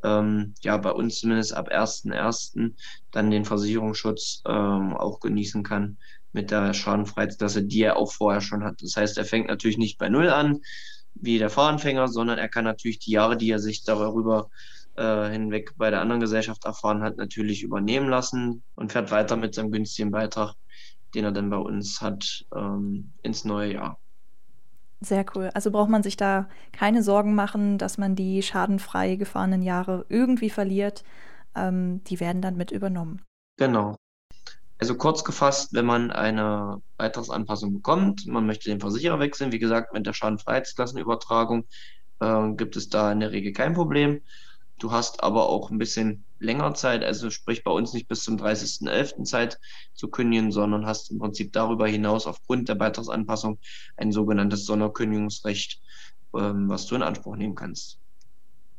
ähm, 0.05 0.55
ja 0.61 0.76
bei 0.76 0.93
uns 0.93 1.19
zumindest 1.19 1.52
ab 1.52 1.69
1.1. 1.69 2.75
dann 3.11 3.31
den 3.33 3.45
Versicherungsschutz 3.45 4.43
ähm, 4.47 4.97
auch 4.97 5.19
genießen 5.19 5.64
kann 5.64 5.97
mit 6.37 6.52
der 6.52 6.73
Schadenfreiheitsklasse, 6.75 7.64
die 7.64 7.83
er 7.83 7.97
auch 7.97 8.12
vorher 8.12 8.40
schon 8.40 8.62
hat. 8.62 8.81
Das 8.83 8.95
heißt, 8.95 9.19
er 9.19 9.25
fängt 9.25 9.49
natürlich 9.49 9.78
nicht 9.78 9.99
bei 9.99 10.09
Null 10.09 10.28
an, 10.28 10.61
wie 11.14 11.38
der 11.38 11.50
Fahranfänger, 11.50 12.07
sondern 12.07 12.38
er 12.38 12.49
kann 12.49 12.64
natürlich 12.64 13.00
die 13.00 13.12
Jahre, 13.12 13.37
die 13.37 13.50
er 13.50 13.59
sich 13.59 13.83
darüber 13.83 14.50
äh, 14.97 15.31
hinweg 15.31 15.73
bei 15.76 15.90
der 15.90 16.00
anderen 16.00 16.21
Gesellschaft 16.21 16.64
erfahren 16.64 17.02
hat, 17.02 17.16
natürlich 17.16 17.62
übernehmen 17.62 18.09
lassen 18.09 18.62
und 18.76 18.93
fährt 18.93 19.11
weiter 19.11 19.37
mit 19.37 19.55
seinem 19.55 19.73
günstigen 19.73 20.11
Beitrag, 20.11 20.55
den 21.14 21.25
er 21.25 21.33
dann 21.33 21.50
bei 21.50 21.57
uns 21.57 22.00
hat, 22.00 22.44
ähm, 22.55 23.12
ins 23.22 23.44
neue 23.44 23.72
Jahr. 23.72 23.99
Sehr 25.01 25.25
cool. 25.35 25.51
Also 25.55 25.70
braucht 25.70 25.90
man 25.90 26.03
sich 26.03 26.16
da 26.16 26.49
keine 26.72 27.03
Sorgen 27.03 27.35
machen, 27.35 27.79
dass 27.79 27.99
man 27.99 28.14
die 28.14 28.42
schadenfrei 28.42 29.16
gefahrenen 29.16 29.62
Jahre 29.62 30.05
irgendwie 30.09 30.51
verliert. 30.51 31.03
Ähm, 31.55 32.03
die 32.05 32.20
werden 32.20 32.42
dann 32.42 32.57
mit 32.57 32.70
übernommen. 32.70 33.22
Genau. 33.59 33.96
Also 34.78 34.94
kurz 34.96 35.24
gefasst, 35.24 35.72
wenn 35.72 35.86
man 35.86 36.10
eine 36.10 36.82
Beitragsanpassung 36.98 37.72
bekommt, 37.72 38.26
man 38.26 38.46
möchte 38.46 38.68
den 38.68 38.80
Versicherer 38.80 39.18
wechseln, 39.18 39.52
wie 39.52 39.58
gesagt, 39.58 39.94
mit 39.94 40.06
der 40.06 40.12
Schadenfreiheitsklassenübertragung 40.12 41.64
äh, 42.20 42.52
gibt 42.52 42.76
es 42.76 42.90
da 42.90 43.10
in 43.10 43.20
der 43.20 43.32
Regel 43.32 43.52
kein 43.52 43.72
Problem. 43.72 44.20
Du 44.78 44.92
hast 44.92 45.22
aber 45.22 45.48
auch 45.48 45.70
ein 45.70 45.78
bisschen 45.78 46.24
länger 46.38 46.74
Zeit, 46.74 47.02
also 47.02 47.30
sprich 47.30 47.64
bei 47.64 47.70
uns 47.70 47.94
nicht 47.94 48.08
bis 48.08 48.22
zum 48.22 48.36
30.11. 48.36 49.24
Zeit 49.24 49.58
zu 49.94 50.08
kündigen, 50.08 50.52
sondern 50.52 50.84
hast 50.84 51.10
im 51.10 51.18
Prinzip 51.18 51.54
darüber 51.54 51.88
hinaus 51.88 52.26
aufgrund 52.26 52.68
der 52.68 52.74
Beitragsanpassung 52.74 53.58
ein 53.96 54.12
sogenanntes 54.12 54.66
Sonderkündigungsrecht, 54.66 55.80
ähm, 56.34 56.68
was 56.68 56.84
du 56.84 56.96
in 56.96 57.02
Anspruch 57.02 57.36
nehmen 57.36 57.54
kannst. 57.54 57.98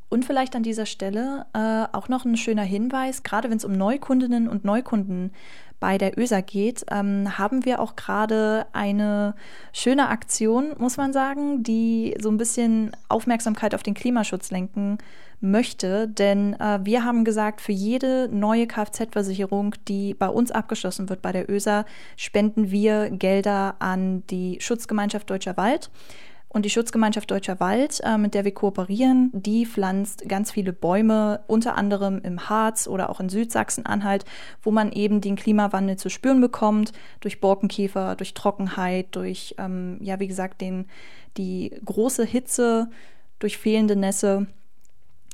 Und 0.09 0.23
vielleicht 0.23 0.55
an 0.55 0.63
dieser 0.63 0.85
Stelle 0.85 1.47
äh, 1.53 1.85
auch 1.91 2.07
noch 2.07 2.23
ein 2.23 2.37
schöner 2.37 2.63
Hinweis, 2.63 3.23
gerade 3.23 3.49
wenn 3.49 3.57
es 3.57 3.65
um 3.65 3.73
Neukundinnen 3.73 4.47
und 4.47 4.63
Neukunden 4.63 5.33
bei 5.79 5.97
der 5.97 6.17
ÖSA 6.17 6.41
geht, 6.41 6.85
ähm, 6.89 7.37
haben 7.37 7.65
wir 7.65 7.79
auch 7.79 7.95
gerade 7.95 8.65
eine 8.73 9.35
schöne 9.73 10.09
Aktion, 10.09 10.73
muss 10.77 10.97
man 10.97 11.13
sagen, 11.13 11.63
die 11.63 12.15
so 12.19 12.29
ein 12.29 12.37
bisschen 12.37 12.91
Aufmerksamkeit 13.09 13.75
auf 13.75 13.83
den 13.83 13.93
Klimaschutz 13.93 14.49
lenken 14.49 14.97
möchte. 15.39 16.07
Denn 16.07 16.53
äh, 16.53 16.79
wir 16.83 17.03
haben 17.03 17.23
gesagt, 17.23 17.61
für 17.61 17.71
jede 17.71 18.27
neue 18.31 18.65
Kfz-Versicherung, 18.65 19.75
die 19.87 20.13
bei 20.13 20.29
uns 20.29 20.51
abgeschlossen 20.51 21.09
wird 21.09 21.21
bei 21.21 21.31
der 21.31 21.49
ÖSA, 21.49 21.85
spenden 22.15 22.71
wir 22.71 23.09
Gelder 23.11 23.75
an 23.79 24.23
die 24.27 24.57
Schutzgemeinschaft 24.59 25.29
Deutscher 25.29 25.57
Wald. 25.57 25.91
Und 26.49 26.63
die 26.65 26.69
Schutzgemeinschaft 26.69 27.29
Deutscher 27.29 27.59
Wald, 27.59 27.99
äh, 28.03 28.17
mit 28.17 28.33
der 28.33 28.45
wir 28.45 28.53
kooperieren, 28.53 29.31
die 29.33 29.65
pflanzt 29.65 30.27
ganz 30.29 30.51
viele 30.51 30.71
Bäume, 30.71 31.41
unter 31.47 31.75
anderem 31.75 32.19
im 32.23 32.49
Harz 32.49 32.87
oder 32.87 33.09
auch 33.09 33.19
in 33.19 33.29
Südsachsen-Anhalt, 33.29 34.23
wo 34.61 34.71
man 34.71 34.91
eben 34.91 35.19
den 35.19 35.35
Klimawandel 35.35 35.97
zu 35.97 36.09
spüren 36.09 36.39
bekommt, 36.39 36.93
durch 37.19 37.41
Borkenkäfer, 37.41 38.15
durch 38.15 38.33
Trockenheit, 38.33 39.07
durch, 39.11 39.55
ähm, 39.57 39.97
ja, 40.01 40.19
wie 40.19 40.27
gesagt, 40.27 40.61
den, 40.61 40.85
die 41.35 41.73
große 41.83 42.23
Hitze, 42.23 42.89
durch 43.39 43.57
fehlende 43.57 43.95
Nässe. 43.95 44.47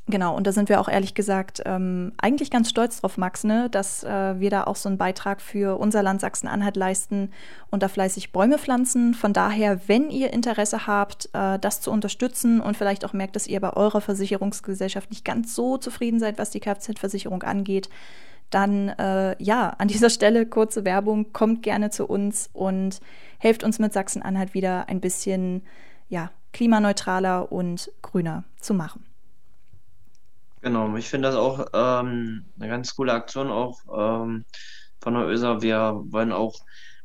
Genau, 0.07 0.35
und 0.35 0.45
da 0.45 0.51
sind 0.51 0.67
wir 0.67 0.81
auch 0.81 0.89
ehrlich 0.89 1.13
gesagt 1.13 1.61
ähm, 1.65 2.11
eigentlich 2.17 2.51
ganz 2.51 2.69
stolz 2.69 2.99
drauf, 2.99 3.17
Max, 3.17 3.45
ne, 3.45 3.69
dass 3.69 4.03
äh, 4.03 4.37
wir 4.37 4.49
da 4.49 4.65
auch 4.65 4.75
so 4.75 4.89
einen 4.89 4.97
Beitrag 4.97 5.41
für 5.41 5.79
unser 5.79 6.03
Land 6.03 6.19
Sachsen-Anhalt 6.19 6.75
leisten 6.75 7.31
und 7.71 7.83
da 7.83 7.87
fleißig 7.87 8.33
Bäume 8.33 8.57
pflanzen. 8.57 9.13
Von 9.13 9.31
daher, 9.31 9.87
wenn 9.87 10.09
ihr 10.09 10.33
Interesse 10.33 10.87
habt, 10.87 11.29
äh, 11.31 11.57
das 11.57 11.79
zu 11.79 11.89
unterstützen 11.89 12.59
und 12.59 12.75
vielleicht 12.75 13.05
auch 13.05 13.13
merkt, 13.13 13.37
dass 13.37 13.47
ihr 13.47 13.61
bei 13.61 13.71
eurer 13.71 14.01
Versicherungsgesellschaft 14.01 15.09
nicht 15.09 15.23
ganz 15.23 15.55
so 15.55 15.77
zufrieden 15.77 16.19
seid, 16.19 16.37
was 16.37 16.49
die 16.49 16.59
Kfz-Versicherung 16.59 17.43
angeht, 17.43 17.89
dann 18.49 18.89
äh, 18.89 19.41
ja, 19.41 19.69
an 19.69 19.87
dieser 19.87 20.09
Stelle 20.09 20.45
kurze 20.45 20.83
Werbung, 20.83 21.31
kommt 21.31 21.63
gerne 21.63 21.91
zu 21.91 22.07
uns 22.07 22.49
und 22.51 22.99
helft 23.37 23.63
uns 23.63 23.79
mit 23.79 23.93
Sachsen-Anhalt 23.93 24.53
wieder 24.53 24.89
ein 24.89 24.99
bisschen 24.99 25.61
ja, 26.09 26.29
klimaneutraler 26.51 27.53
und 27.53 27.89
grüner 28.01 28.43
zu 28.59 28.73
machen. 28.73 29.05
Genau, 30.63 30.95
ich 30.95 31.09
finde 31.09 31.27
das 31.27 31.35
auch 31.35 31.67
ähm, 31.73 32.45
eine 32.57 32.69
ganz 32.69 32.95
coole 32.95 33.11
Aktion 33.11 33.51
auch 33.51 33.81
ähm, 33.93 34.45
von 35.01 35.13
der 35.13 35.27
ÖSA. 35.27 35.61
Wir 35.61 36.01
wollen 36.05 36.31
auch 36.31 36.55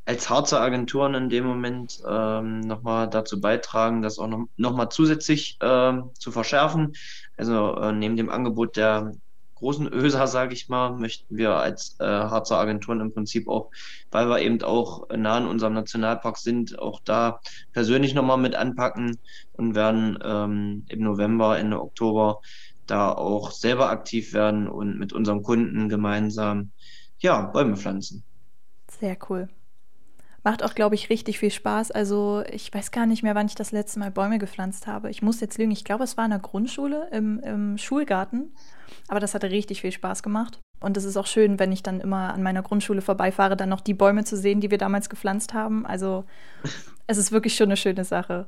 als 0.04 0.30
Harzer 0.30 0.60
Agenturen 0.60 1.14
in 1.14 1.28
dem 1.28 1.44
Moment 1.44 2.00
ähm, 2.08 2.60
nochmal 2.60 3.10
dazu 3.10 3.40
beitragen, 3.40 4.00
das 4.00 4.20
auch 4.20 4.28
noch, 4.28 4.46
noch 4.56 4.88
zusätzlich 4.90 5.58
ähm, 5.60 6.10
zu 6.14 6.30
verschärfen. 6.30 6.94
Also 7.36 7.74
äh, 7.74 7.92
neben 7.92 8.16
dem 8.16 8.30
Angebot 8.30 8.76
der 8.76 9.12
großen 9.56 9.92
ÖSA, 9.92 10.28
sage 10.28 10.54
ich 10.54 10.68
mal, 10.68 10.92
möchten 10.92 11.36
wir 11.36 11.56
als 11.56 11.96
äh, 11.98 12.04
Harzer 12.04 12.58
Agenturen 12.58 13.00
im 13.00 13.12
Prinzip 13.12 13.48
auch, 13.48 13.70
weil 14.12 14.28
wir 14.28 14.40
eben 14.40 14.62
auch 14.62 15.08
nah 15.10 15.36
an 15.36 15.48
unserem 15.48 15.74
Nationalpark 15.74 16.36
sind, 16.36 16.78
auch 16.78 17.00
da 17.04 17.40
persönlich 17.72 18.14
nochmal 18.14 18.38
mit 18.38 18.54
anpacken 18.54 19.18
und 19.54 19.74
werden 19.74 20.16
ähm, 20.22 20.86
im 20.88 21.00
November, 21.00 21.58
Ende 21.58 21.80
Oktober 21.82 22.40
da 22.90 23.12
auch 23.12 23.50
selber 23.50 23.90
aktiv 23.90 24.32
werden 24.32 24.68
und 24.68 24.98
mit 24.98 25.12
unseren 25.12 25.42
Kunden 25.42 25.88
gemeinsam 25.88 26.70
ja, 27.18 27.42
Bäume 27.42 27.76
pflanzen. 27.76 28.24
Sehr 28.88 29.16
cool. 29.28 29.48
Macht 30.44 30.62
auch, 30.62 30.74
glaube 30.74 30.94
ich, 30.94 31.10
richtig 31.10 31.38
viel 31.38 31.50
Spaß. 31.50 31.90
Also 31.90 32.42
ich 32.50 32.72
weiß 32.72 32.90
gar 32.90 33.06
nicht 33.06 33.22
mehr, 33.22 33.34
wann 33.34 33.46
ich 33.46 33.54
das 33.54 33.72
letzte 33.72 33.98
Mal 33.98 34.10
Bäume 34.10 34.38
gepflanzt 34.38 34.86
habe. 34.86 35.10
Ich 35.10 35.20
muss 35.20 35.40
jetzt 35.40 35.58
lügen. 35.58 35.72
Ich 35.72 35.84
glaube, 35.84 36.04
es 36.04 36.16
war 36.16 36.24
in 36.24 36.30
der 36.30 36.40
Grundschule, 36.40 37.08
im, 37.10 37.40
im 37.40 37.76
Schulgarten. 37.76 38.54
Aber 39.08 39.20
das 39.20 39.34
hatte 39.34 39.50
richtig 39.50 39.80
viel 39.80 39.92
Spaß 39.92 40.22
gemacht. 40.22 40.60
Und 40.80 40.96
es 40.96 41.04
ist 41.04 41.16
auch 41.16 41.26
schön, 41.26 41.58
wenn 41.58 41.72
ich 41.72 41.82
dann 41.82 42.00
immer 42.00 42.32
an 42.32 42.42
meiner 42.42 42.62
Grundschule 42.62 43.02
vorbeifahre, 43.02 43.56
dann 43.56 43.68
noch 43.68 43.80
die 43.80 43.94
Bäume 43.94 44.24
zu 44.24 44.36
sehen, 44.36 44.60
die 44.60 44.70
wir 44.70 44.78
damals 44.78 45.10
gepflanzt 45.10 45.54
haben. 45.54 45.84
Also 45.84 46.24
es 47.08 47.18
ist 47.18 47.32
wirklich 47.32 47.56
schon 47.56 47.68
eine 47.68 47.76
schöne 47.76 48.04
Sache. 48.04 48.46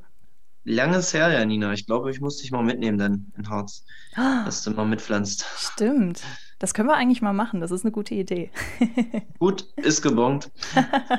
Langes 0.64 1.14
her, 1.14 1.30
Janina. 1.32 1.72
Ich 1.72 1.86
glaube, 1.86 2.10
ich 2.10 2.20
muss 2.20 2.38
dich 2.38 2.50
mal 2.50 2.62
mitnehmen 2.62 2.98
dann 2.98 3.32
in 3.36 3.48
Harz, 3.48 3.84
dass 4.14 4.62
du 4.62 4.70
mal 4.72 4.84
mitpflanzt. 4.84 5.46
Stimmt. 5.56 6.22
Das 6.58 6.74
können 6.74 6.88
wir 6.88 6.96
eigentlich 6.96 7.22
mal 7.22 7.32
machen. 7.32 7.60
Das 7.60 7.70
ist 7.70 7.84
eine 7.84 7.90
gute 7.90 8.14
Idee. 8.14 8.50
Gut, 9.38 9.62
ist 9.76 10.02
gebongt. 10.02 10.50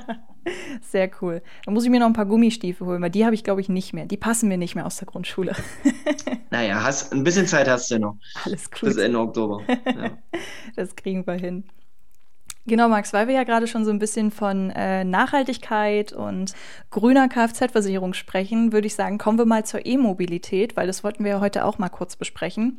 Sehr 0.82 1.10
cool. 1.21 1.41
Dann 1.65 1.73
muss 1.73 1.84
ich 1.84 1.89
mir 1.89 1.99
noch 1.99 2.06
ein 2.06 2.13
paar 2.13 2.27
Gummistiefel 2.27 2.86
holen, 2.86 3.01
weil 3.01 3.10
die 3.10 3.25
habe 3.25 3.34
ich, 3.34 3.43
glaube 3.43 3.60
ich, 3.60 3.67
nicht 3.67 3.91
mehr. 3.93 4.06
Die 4.06 4.17
passen 4.17 4.49
mir 4.49 4.60
nicht 4.60 4.75
mehr 4.75 4.86
aus 4.86 4.97
der 4.97 5.08
Grundschule. 5.08 5.56
naja, 6.51 6.84
hast, 6.84 7.12
ein 7.12 7.23
bisschen 7.23 7.47
Zeit 7.47 7.67
hast 7.67 7.89
du 7.89 7.95
ja 7.95 7.99
noch. 7.99 8.17
Alles 8.45 8.69
gut. 8.69 8.82
Bis 8.82 8.97
Ende 8.97 9.19
Oktober. 9.19 9.62
Ja. 9.67 10.12
Das 10.75 10.95
kriegen 10.95 11.25
wir 11.25 11.34
hin. 11.34 11.63
Genau, 12.67 12.88
Max, 12.89 13.12
weil 13.12 13.28
wir 13.28 13.34
ja 13.34 13.43
gerade 13.43 13.65
schon 13.65 13.86
so 13.86 13.91
ein 13.91 13.97
bisschen 13.97 14.30
von 14.30 14.69
äh, 14.69 15.04
Nachhaltigkeit 15.04 16.13
und 16.13 16.54
grüner 16.91 17.28
Kfz-Versicherung 17.28 18.13
sprechen, 18.13 18.71
würde 18.71 18.86
ich 18.86 18.93
sagen, 18.93 19.17
kommen 19.17 19.39
wir 19.39 19.45
mal 19.45 19.65
zur 19.65 19.86
E-Mobilität, 19.86 20.78
weil 20.78 20.86
das 20.86 21.04
wollten 21.04 21.24
wir 21.24 21.32
ja 21.32 21.39
heute 21.39 21.65
auch 21.65 21.80
mal 21.80 21.89
kurz 21.89 22.15
besprechen. 22.15 22.78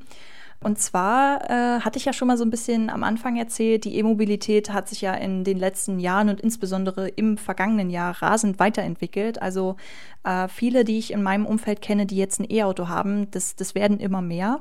Und 0.62 0.79
zwar 0.79 1.51
äh, 1.51 1.81
hatte 1.81 1.99
ich 1.99 2.05
ja 2.05 2.12
schon 2.12 2.29
mal 2.29 2.37
so 2.37 2.45
ein 2.45 2.51
bisschen 2.51 2.88
am 2.88 3.03
Anfang 3.03 3.37
erzählt, 3.37 3.85
die 3.85 3.97
E-Mobilität 3.97 4.73
hat 4.73 4.88
sich 4.88 5.01
ja 5.01 5.14
in 5.14 5.42
den 5.42 5.59
letzten 5.59 5.99
Jahren 5.99 6.29
und 6.29 6.40
insbesondere 6.40 7.09
im 7.09 7.37
vergangenen 7.37 7.90
Jahr 7.90 8.23
rasend 8.23 8.61
weiterentwickelt. 8.61 9.42
Also 9.42 9.77
äh, 10.23 10.47
viele, 10.47 10.85
die 10.85 10.99
ich 10.99 11.12
in 11.12 11.25
meinem 11.25 11.47
Umfeld 11.47 11.83
kenne, 11.83 12.07
die 12.07 12.16
jetzt 12.16 12.38
ein 12.38 12.49
E-Auto 12.49 12.87
haben, 12.87 13.29
das, 13.33 13.57
das 13.57 13.75
werden 13.75 13.99
immer 13.99 14.23
mehr. 14.23 14.61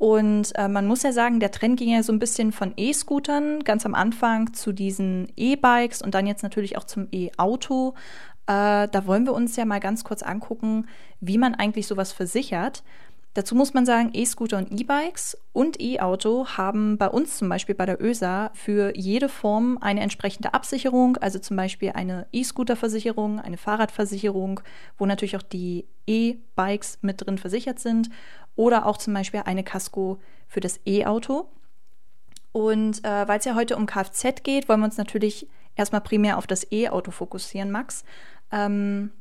Und 0.00 0.52
äh, 0.56 0.66
man 0.66 0.86
muss 0.86 1.02
ja 1.02 1.12
sagen, 1.12 1.40
der 1.40 1.50
Trend 1.50 1.78
ging 1.78 1.90
ja 1.90 2.02
so 2.02 2.10
ein 2.10 2.18
bisschen 2.18 2.52
von 2.52 2.72
E-Scootern 2.74 3.64
ganz 3.64 3.84
am 3.84 3.94
Anfang 3.94 4.54
zu 4.54 4.72
diesen 4.72 5.30
E-Bikes 5.36 6.00
und 6.00 6.14
dann 6.14 6.26
jetzt 6.26 6.42
natürlich 6.42 6.78
auch 6.78 6.84
zum 6.84 7.08
E-Auto. 7.12 7.92
Äh, 8.46 8.88
da 8.88 9.02
wollen 9.04 9.26
wir 9.26 9.34
uns 9.34 9.56
ja 9.56 9.66
mal 9.66 9.78
ganz 9.78 10.02
kurz 10.02 10.22
angucken, 10.22 10.86
wie 11.20 11.36
man 11.36 11.54
eigentlich 11.54 11.86
sowas 11.86 12.12
versichert. 12.12 12.82
Dazu 13.34 13.54
muss 13.54 13.74
man 13.74 13.84
sagen, 13.84 14.10
E-Scooter 14.14 14.56
und 14.56 14.72
E-Bikes 14.72 15.36
und 15.52 15.78
E-Auto 15.78 16.46
haben 16.46 16.96
bei 16.96 17.08
uns 17.08 17.36
zum 17.36 17.50
Beispiel 17.50 17.74
bei 17.74 17.84
der 17.84 18.02
ÖSA 18.02 18.52
für 18.54 18.96
jede 18.96 19.28
Form 19.28 19.76
eine 19.82 20.00
entsprechende 20.00 20.54
Absicherung, 20.54 21.18
also 21.18 21.38
zum 21.38 21.58
Beispiel 21.58 21.90
eine 21.90 22.26
E-Scooter-Versicherung, 22.32 23.38
eine 23.38 23.58
Fahrradversicherung, 23.58 24.60
wo 24.96 25.04
natürlich 25.04 25.36
auch 25.36 25.42
die 25.42 25.84
E-Bikes 26.06 27.00
mit 27.02 27.24
drin 27.24 27.36
versichert 27.36 27.78
sind 27.78 28.08
oder 28.56 28.86
auch 28.86 28.96
zum 28.96 29.14
Beispiel 29.14 29.42
eine 29.44 29.64
Casco 29.64 30.18
für 30.48 30.60
das 30.60 30.80
E-Auto. 30.86 31.48
Und 32.52 33.04
äh, 33.04 33.28
weil 33.28 33.38
es 33.38 33.44
ja 33.44 33.54
heute 33.54 33.76
um 33.76 33.86
Kfz 33.86 34.42
geht, 34.42 34.68
wollen 34.68 34.80
wir 34.80 34.86
uns 34.86 34.96
natürlich 34.96 35.46
erstmal 35.76 36.00
primär 36.00 36.36
auf 36.36 36.46
das 36.46 36.70
E-Auto 36.72 37.10
fokussieren, 37.10 37.70
Max. 37.70 38.04
Ähm, 38.50 39.12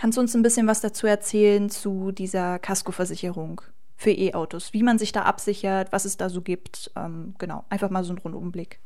Kannst 0.00 0.16
du 0.16 0.22
uns 0.22 0.34
ein 0.34 0.42
bisschen 0.42 0.66
was 0.66 0.80
dazu 0.80 1.06
erzählen 1.06 1.68
zu 1.68 2.10
dieser 2.10 2.58
Kaskoversicherung 2.58 3.60
für 3.96 4.12
E-Autos? 4.12 4.72
Wie 4.72 4.82
man 4.82 4.98
sich 4.98 5.12
da 5.12 5.24
absichert, 5.24 5.92
was 5.92 6.06
es 6.06 6.16
da 6.16 6.30
so 6.30 6.40
gibt? 6.40 6.90
Ähm, 6.96 7.34
genau, 7.36 7.64
einfach 7.68 7.90
mal 7.90 8.02
so 8.02 8.12
einen 8.12 8.18
Rundumblick. 8.18 8.80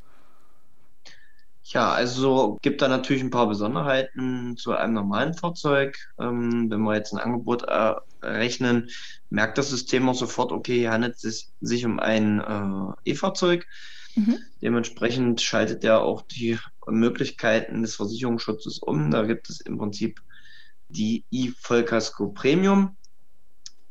Ja, 1.67 1.91
also 1.91 2.59
gibt 2.61 2.83
da 2.83 2.87
natürlich 2.87 3.23
ein 3.23 3.31
paar 3.31 3.47
Besonderheiten 3.47 4.55
zu 4.55 4.73
einem 4.73 4.93
normalen 4.93 5.33
Fahrzeug. 5.33 5.97
Ähm, 6.19 6.69
wenn 6.69 6.81
wir 6.81 6.93
jetzt 6.95 7.11
ein 7.11 7.19
Angebot 7.19 7.63
errechnen, 7.63 8.89
merkt 9.31 9.57
das 9.57 9.71
System 9.71 10.07
auch 10.07 10.13
sofort, 10.13 10.51
okay, 10.51 10.77
hier 10.77 10.91
handelt 10.91 11.15
es 11.23 11.53
sich 11.61 11.83
um 11.83 11.99
ein 11.99 12.39
äh, 12.39 13.09
E-Fahrzeug. 13.09 13.65
Mhm. 14.13 14.37
Dementsprechend 14.61 15.41
schaltet 15.41 15.83
er 15.83 16.01
auch 16.01 16.21
die 16.21 16.59
Möglichkeiten 16.85 17.81
des 17.81 17.95
Versicherungsschutzes 17.95 18.77
um. 18.77 19.09
Da 19.09 19.23
gibt 19.23 19.49
es 19.49 19.59
im 19.59 19.79
Prinzip 19.79 20.21
die 20.89 21.25
e-Vollkasko 21.31 22.27
Premium. 22.29 22.95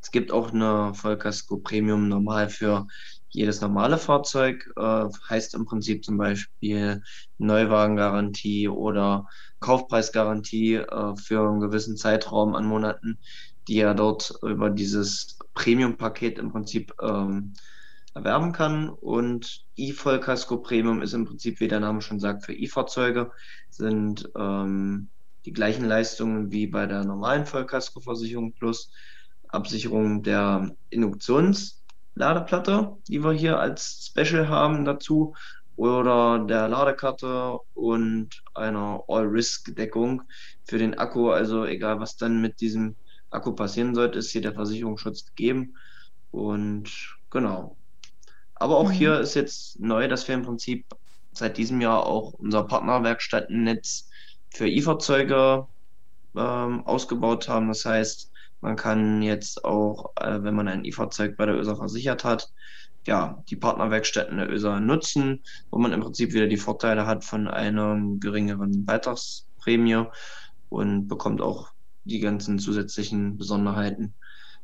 Es 0.00 0.12
gibt 0.12 0.30
auch 0.30 0.52
eine 0.52 0.94
Vollkasko 0.94 1.56
Premium 1.56 2.08
normal 2.08 2.50
für 2.50 2.86
jedes 3.34 3.60
normale 3.60 3.98
Fahrzeug. 3.98 4.70
Äh, 4.76 5.06
heißt 5.28 5.54
im 5.54 5.66
Prinzip 5.66 6.04
zum 6.04 6.16
Beispiel 6.16 7.02
Neuwagengarantie 7.38 8.68
oder 8.68 9.26
Kaufpreisgarantie 9.60 10.76
äh, 10.76 11.16
für 11.16 11.48
einen 11.48 11.60
gewissen 11.60 11.96
Zeitraum 11.96 12.54
an 12.54 12.64
Monaten, 12.64 13.18
die 13.68 13.80
er 13.80 13.94
dort 13.94 14.34
über 14.42 14.70
dieses 14.70 15.38
Premium-Paket 15.54 16.38
im 16.38 16.52
Prinzip 16.52 16.94
ähm, 17.02 17.54
erwerben 18.14 18.52
kann. 18.52 18.88
Und 18.88 19.64
E-Vollkasko 19.76 20.58
Premium 20.58 21.02
ist 21.02 21.14
im 21.14 21.24
Prinzip, 21.24 21.60
wie 21.60 21.68
der 21.68 21.80
Name 21.80 22.00
schon 22.00 22.20
sagt, 22.20 22.44
für 22.44 22.54
E-Fahrzeuge, 22.54 23.32
sind 23.70 24.30
ähm, 24.38 25.08
die 25.44 25.52
gleichen 25.52 25.84
Leistungen 25.84 26.52
wie 26.52 26.66
bei 26.66 26.86
der 26.86 27.04
normalen 27.04 27.46
Vollkaskoversicherung 27.46 28.52
plus 28.52 28.90
Absicherung 29.48 30.22
der 30.22 30.74
Induktionsladeplatte, 32.14 32.96
die 33.08 33.22
wir 33.22 33.32
hier 33.32 33.58
als 33.58 34.06
Special 34.06 34.48
haben 34.48 34.84
dazu, 34.84 35.34
oder 35.76 36.38
der 36.38 36.68
Ladekarte 36.68 37.58
und 37.74 38.28
einer 38.54 39.02
All-Risk-Deckung 39.08 40.22
für 40.64 40.78
den 40.78 40.96
Akku. 40.96 41.30
Also 41.30 41.64
egal, 41.64 41.98
was 41.98 42.16
dann 42.16 42.40
mit 42.40 42.60
diesem 42.60 42.94
Akku 43.30 43.52
passieren 43.52 43.94
sollte, 43.94 44.20
ist 44.20 44.30
hier 44.30 44.42
der 44.42 44.54
Versicherungsschutz 44.54 45.26
gegeben. 45.26 45.74
Und 46.30 47.16
genau. 47.30 47.76
Aber 48.54 48.76
auch 48.76 48.88
mhm. 48.88 48.92
hier 48.92 49.18
ist 49.18 49.34
jetzt 49.34 49.80
neu, 49.80 50.06
dass 50.06 50.28
wir 50.28 50.36
im 50.36 50.42
Prinzip 50.42 50.86
seit 51.32 51.56
diesem 51.56 51.80
Jahr 51.80 52.06
auch 52.06 52.34
unser 52.34 52.62
Partnerwerkstattennetz 52.62 54.08
für 54.50 54.68
E-Fahrzeuge 54.68 55.66
ähm, 56.36 56.86
ausgebaut 56.86 57.48
haben. 57.48 57.66
Das 57.66 57.84
heißt, 57.84 58.30
man 58.64 58.76
kann 58.76 59.20
jetzt 59.20 59.64
auch, 59.64 60.12
äh, 60.16 60.42
wenn 60.42 60.54
man 60.54 60.68
ein 60.68 60.86
E-Fahrzeug 60.86 61.36
bei 61.36 61.44
der 61.44 61.54
ÖSA 61.54 61.76
versichert 61.76 62.24
hat, 62.24 62.50
ja, 63.06 63.42
die 63.50 63.56
Partnerwerkstätten 63.56 64.38
der 64.38 64.50
ÖSA 64.50 64.80
nutzen, 64.80 65.42
wo 65.70 65.78
man 65.78 65.92
im 65.92 66.00
Prinzip 66.00 66.32
wieder 66.32 66.46
die 66.46 66.56
Vorteile 66.56 67.06
hat 67.06 67.24
von 67.24 67.46
einer 67.46 68.00
geringeren 68.18 68.86
Beitragsprämie 68.86 70.04
und 70.70 71.08
bekommt 71.08 71.42
auch 71.42 71.72
die 72.04 72.20
ganzen 72.20 72.58
zusätzlichen 72.58 73.36
Besonderheiten. 73.36 74.14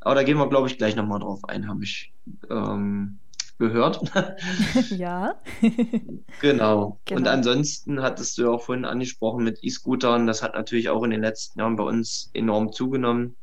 Aber 0.00 0.14
da 0.14 0.22
gehen 0.22 0.38
wir, 0.38 0.48
glaube 0.48 0.68
ich, 0.68 0.78
gleich 0.78 0.96
nochmal 0.96 1.20
drauf 1.20 1.44
ein, 1.44 1.68
habe 1.68 1.84
ich 1.84 2.14
ähm, 2.48 3.18
gehört. 3.58 4.00
ja. 4.96 5.34
genau. 5.60 6.98
genau. 7.04 7.18
Und 7.18 7.28
ansonsten 7.28 8.00
hattest 8.00 8.38
du 8.38 8.44
ja 8.44 8.48
auch 8.48 8.62
vorhin 8.62 8.86
angesprochen 8.86 9.44
mit 9.44 9.58
E-Scootern. 9.62 10.26
Das 10.26 10.42
hat 10.42 10.54
natürlich 10.54 10.88
auch 10.88 11.02
in 11.02 11.10
den 11.10 11.20
letzten 11.20 11.58
Jahren 11.58 11.76
bei 11.76 11.84
uns 11.84 12.30
enorm 12.32 12.72
zugenommen. 12.72 13.36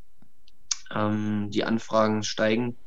Ähm, 0.93 1.49
die 1.49 1.63
Anfragen 1.63 2.23
steigen. 2.23 2.77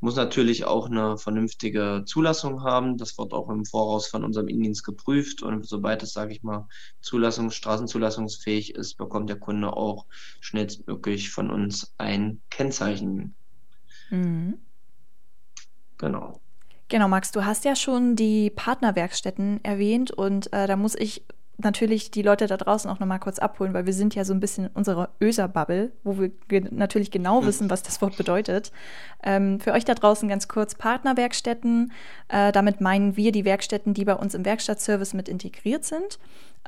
Muss 0.00 0.16
natürlich 0.16 0.64
auch 0.64 0.86
eine 0.86 1.18
vernünftige 1.18 2.04
Zulassung 2.06 2.62
haben. 2.62 2.96
Das 2.96 3.18
wird 3.18 3.34
auch 3.34 3.50
im 3.50 3.66
Voraus 3.66 4.06
von 4.06 4.24
unserem 4.24 4.48
Innendienst 4.48 4.82
geprüft. 4.82 5.42
Und 5.42 5.66
sobald 5.66 6.02
es, 6.02 6.14
sage 6.14 6.32
ich 6.32 6.42
mal, 6.42 6.66
Zulassungs-, 7.02 7.52
straßenzulassungsfähig 7.52 8.74
ist, 8.74 8.96
bekommt 8.96 9.28
der 9.28 9.38
Kunde 9.38 9.74
auch 9.74 10.06
schnellstmöglich 10.40 11.30
von 11.30 11.50
uns 11.50 11.92
ein 11.98 12.40
Kennzeichen. 12.48 13.34
Mhm. 14.08 14.58
Genau. 15.98 16.40
Genau, 16.88 17.06
Max, 17.06 17.30
du 17.30 17.44
hast 17.44 17.64
ja 17.64 17.76
schon 17.76 18.16
die 18.16 18.50
Partnerwerkstätten 18.50 19.62
erwähnt 19.62 20.10
und 20.10 20.52
äh, 20.52 20.66
da 20.66 20.76
muss 20.76 20.96
ich 20.96 21.24
natürlich 21.64 22.10
die 22.10 22.22
Leute 22.22 22.46
da 22.46 22.56
draußen 22.56 22.90
auch 22.90 23.00
nochmal 23.00 23.20
kurz 23.20 23.38
abholen, 23.38 23.74
weil 23.74 23.86
wir 23.86 23.92
sind 23.92 24.14
ja 24.14 24.24
so 24.24 24.32
ein 24.32 24.40
bisschen 24.40 24.66
in 24.66 24.70
unserer 24.72 25.10
ÖSA-Bubble, 25.20 25.92
wo 26.04 26.18
wir 26.18 26.30
ge 26.48 26.64
natürlich 26.70 27.10
genau 27.10 27.40
hm. 27.40 27.46
wissen, 27.46 27.70
was 27.70 27.82
das 27.82 28.00
Wort 28.02 28.16
bedeutet. 28.16 28.72
Ähm, 29.22 29.60
für 29.60 29.72
euch 29.72 29.84
da 29.84 29.94
draußen 29.94 30.28
ganz 30.28 30.48
kurz 30.48 30.74
Partnerwerkstätten. 30.74 31.92
Äh, 32.28 32.52
damit 32.52 32.80
meinen 32.80 33.16
wir 33.16 33.32
die 33.32 33.44
Werkstätten, 33.44 33.94
die 33.94 34.04
bei 34.04 34.14
uns 34.14 34.34
im 34.34 34.44
Werkstattservice 34.44 35.14
mit 35.14 35.28
integriert 35.28 35.84
sind. 35.84 36.18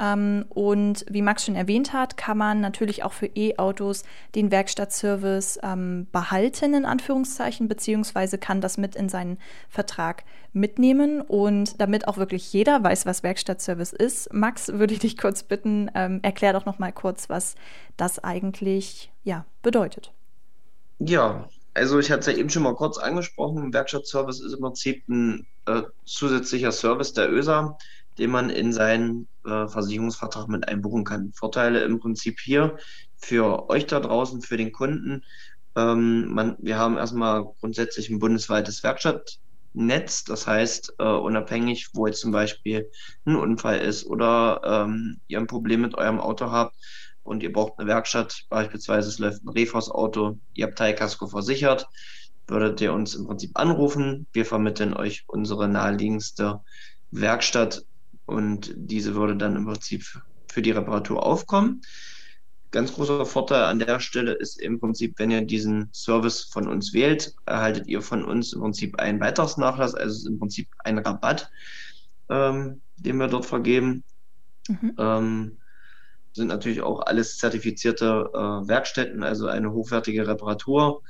Ähm, 0.01 0.47
und 0.49 1.05
wie 1.09 1.23
Max 1.23 1.45
schon 1.45 1.55
erwähnt 1.55 1.93
hat, 1.93 2.17
kann 2.17 2.39
man 2.39 2.61
natürlich 2.61 3.05
auch 3.05 3.13
für 3.13 3.27
E-Autos 3.27 4.05
den 4.35 4.51
Werkstattservice 4.51 5.59
ähm, 5.63 6.07
behalten, 6.13 6.75
in 6.75 6.85
Anführungszeichen, 6.87 7.69
beziehungsweise 7.69 8.39
kann 8.39 8.61
das 8.61 8.79
mit 8.79 8.97
in 8.97 9.09
seinen 9.09 9.39
Vertrag 9.69 10.25
mitnehmen. 10.53 11.21
Und 11.21 11.81
damit 11.81 12.09
auch 12.09 12.17
wirklich 12.17 12.53
jeder 12.53 12.83
weiß, 12.83 13.05
was 13.05 13.23
Werkstattservice 13.23 13.93
ist, 13.93 14.33
Max, 14.33 14.69
würde 14.73 14.95
ich 14.95 15.01
dich 15.01 15.19
kurz 15.19 15.43
bitten, 15.43 15.91
ähm, 15.95 16.21
erklär 16.23 16.55
doch 16.55 16.65
noch 16.65 16.79
mal 16.79 16.93
kurz, 16.93 17.29
was 17.29 17.55
das 17.97 18.19
eigentlich 18.19 19.13
ja, 19.25 19.45
bedeutet. 19.63 20.13
Ja, 20.99 21.49
also 21.75 21.99
ich 21.99 22.11
hatte 22.11 22.21
es 22.21 22.27
ja 22.27 22.35
eben 22.35 22.51
schon 22.51 22.63
mal 22.63 22.75
kurz 22.75 22.97
angesprochen. 22.99 23.73
Werkstattservice 23.73 24.41
ist 24.41 24.55
im 24.55 24.61
Prinzip 24.61 25.09
ein 25.09 25.47
äh, 25.67 25.83
zusätzlicher 26.05 26.73
Service 26.73 27.13
der 27.13 27.31
ÖSA 27.31 27.77
den 28.19 28.31
man 28.31 28.51
in 28.51 28.73
seinen 28.73 29.29
äh, 29.45 29.67
Versicherungsvertrag 29.67 30.49
mit 30.49 30.69
einbuchen 30.69 31.05
kann. 31.05 31.33
Vorteile 31.35 31.81
im 31.85 32.01
Prinzip 32.01 32.41
hier 32.41 32.77
für 33.17 33.69
euch 33.71 33.87
da 33.87 34.01
draußen, 34.01 34.43
für 34.43 34.57
den 34.57 34.73
Kunden. 34.73 35.23
Ähm, 35.77 36.33
man, 36.33 36.57
wir 36.61 36.79
haben 36.79 36.97
erstmal 36.97 37.45
grundsätzlich 37.61 38.11
ein 38.11 38.19
bundesweites 38.19 38.83
Werkstattnetz, 38.83 40.25
das 40.25 40.47
heißt, 40.47 40.95
äh, 40.99 41.05
unabhängig, 41.05 41.91
wo 41.95 42.07
jetzt 42.07 42.21
zum 42.21 42.33
Beispiel 42.33 42.91
ein 43.25 43.37
Unfall 43.37 43.79
ist 43.79 44.05
oder 44.05 44.61
ähm, 44.65 45.21
ihr 45.29 45.39
ein 45.39 45.47
Problem 45.47 45.81
mit 45.81 45.95
eurem 45.97 46.21
Auto 46.21 46.51
habt, 46.51 46.77
und 47.25 47.43
ihr 47.43 47.53
braucht 47.53 47.79
eine 47.79 47.89
Werkstatt, 47.89 48.47
beispielsweise 48.49 49.09
es 49.09 49.19
läuft 49.19 49.45
ein 49.45 49.49
Refos-Auto, 49.49 50.39
ihr 50.55 50.67
habt 50.67 50.79
Teilkasko 50.79 51.27
versichert, 51.29 51.87
würdet 52.47 52.81
ihr 52.81 52.93
uns 52.93 53.15
im 53.15 53.27
Prinzip 53.27 53.53
anrufen. 53.55 54.27
Wir 54.33 54.45
vermitteln 54.45 54.95
euch 54.95 55.25
unsere 55.29 55.69
naheliegendste 55.69 56.61
Werkstatt 57.11 57.85
und 58.27 58.73
diese 58.77 59.15
würde 59.15 59.37
dann 59.37 59.57
im 59.57 59.67
Prinzip 59.67 60.05
für 60.51 60.63
die 60.63 60.71
Reparatur 60.71 61.25
aufkommen. 61.25 61.83
Ganz 62.71 62.95
großer 62.95 63.27
Vorteil 63.27 63.65
an 63.65 63.79
der 63.79 64.01
Stelle 64.01 64.33
ist 64.33 64.61
im 64.61 64.81
Prinzip, 64.81 65.19
wenn 65.19 65.31
ihr 65.31 65.43
diesen 65.43 65.91
Service 65.93 66.45
von 66.45 66.69
uns 66.69 66.95
wählt, 66.95 67.35
erhaltet 67.45 67.87
ihr 67.87 68.01
von 68.01 68.25
uns 68.25 68.55
im 68.55 68.61
Prinzip 68.61 68.99
einen 68.99 69.19
Beitragsnachlass, 69.19 69.95
also 69.95 70.31
im 70.31 70.39
Prinzip 70.39 70.69
einen 70.79 70.99
Rabatt, 70.99 71.51
ähm, 72.31 72.81
den 72.97 73.19
wir 73.19 73.29
dort 73.29 73.45
vergeben. 73.45 74.05
Mhm. 74.69 74.95
Ähm, 74.99 75.59
sind 76.33 76.49
natürlich 76.49 76.81
auch 76.81 77.01
alles 77.01 77.37
zertifizierte 77.37 78.31
äh, 78.33 78.69
Werkstätten, 78.69 79.23
also 79.23 79.49
eine 79.49 79.73
hochwertige 79.73 80.27
Reparatur. 80.27 81.03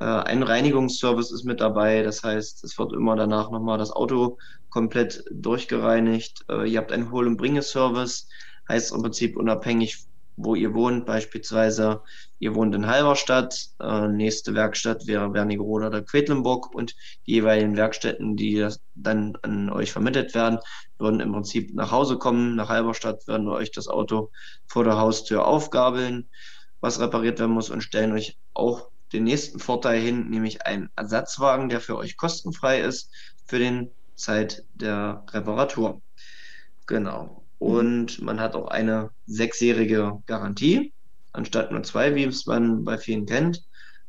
Äh, 0.00 0.04
ein 0.04 0.42
Reinigungsservice 0.42 1.30
ist 1.30 1.44
mit 1.44 1.60
dabei, 1.60 2.02
das 2.02 2.22
heißt, 2.22 2.64
es 2.64 2.78
wird 2.78 2.92
immer 2.92 3.16
danach 3.16 3.50
nochmal 3.50 3.78
das 3.78 3.92
Auto 3.92 4.38
komplett 4.70 5.24
durchgereinigt. 5.30 6.44
Äh, 6.48 6.70
ihr 6.70 6.78
habt 6.78 6.92
einen 6.92 7.10
Hol- 7.10 7.26
und 7.26 7.36
Bringe-Service, 7.36 8.28
heißt 8.68 8.92
im 8.92 9.02
Prinzip 9.02 9.36
unabhängig 9.36 10.06
wo 10.42 10.54
ihr 10.54 10.74
wohnt. 10.74 11.06
Beispielsweise, 11.06 12.02
ihr 12.38 12.54
wohnt 12.54 12.74
in 12.74 12.86
Halberstadt, 12.86 13.54
äh, 13.80 14.08
nächste 14.08 14.54
Werkstatt 14.54 15.06
wäre 15.06 15.32
Wernigerode 15.32 15.86
oder 15.86 16.02
Quedlinburg 16.02 16.74
und 16.74 16.94
die 17.26 17.32
jeweiligen 17.32 17.76
Werkstätten, 17.76 18.36
die 18.36 18.68
dann 18.94 19.36
an 19.42 19.70
euch 19.70 19.92
vermittelt 19.92 20.34
werden, 20.34 20.58
würden 20.98 21.20
im 21.20 21.32
Prinzip 21.32 21.74
nach 21.74 21.90
Hause 21.90 22.18
kommen. 22.18 22.56
Nach 22.56 22.68
Halberstadt 22.68 23.26
werden 23.28 23.48
euch 23.48 23.70
das 23.70 23.88
Auto 23.88 24.30
vor 24.66 24.84
der 24.84 24.98
Haustür 24.98 25.46
aufgabeln, 25.46 26.30
was 26.80 27.00
repariert 27.00 27.38
werden 27.38 27.52
muss 27.52 27.70
und 27.70 27.82
stellen 27.82 28.12
euch 28.12 28.38
auch 28.54 28.90
den 29.12 29.24
nächsten 29.24 29.58
Vorteil 29.58 30.00
hin, 30.00 30.28
nämlich 30.30 30.66
einen 30.66 30.90
Ersatzwagen, 30.96 31.68
der 31.68 31.80
für 31.80 31.96
euch 31.96 32.16
kostenfrei 32.16 32.80
ist 32.80 33.10
für 33.46 33.58
den 33.58 33.90
Zeit 34.14 34.64
der 34.74 35.24
Reparatur. 35.30 36.00
Genau. 36.86 37.44
Und 37.58 38.22
man 38.22 38.40
hat 38.40 38.54
auch 38.54 38.68
eine 38.68 39.10
sechsjährige 39.26 40.22
Garantie, 40.26 40.92
anstatt 41.32 41.72
nur 41.72 41.82
zwei, 41.82 42.14
wie 42.14 42.24
es 42.24 42.46
man 42.46 42.84
bei 42.84 42.96
vielen 42.98 43.26
kennt, 43.26 43.62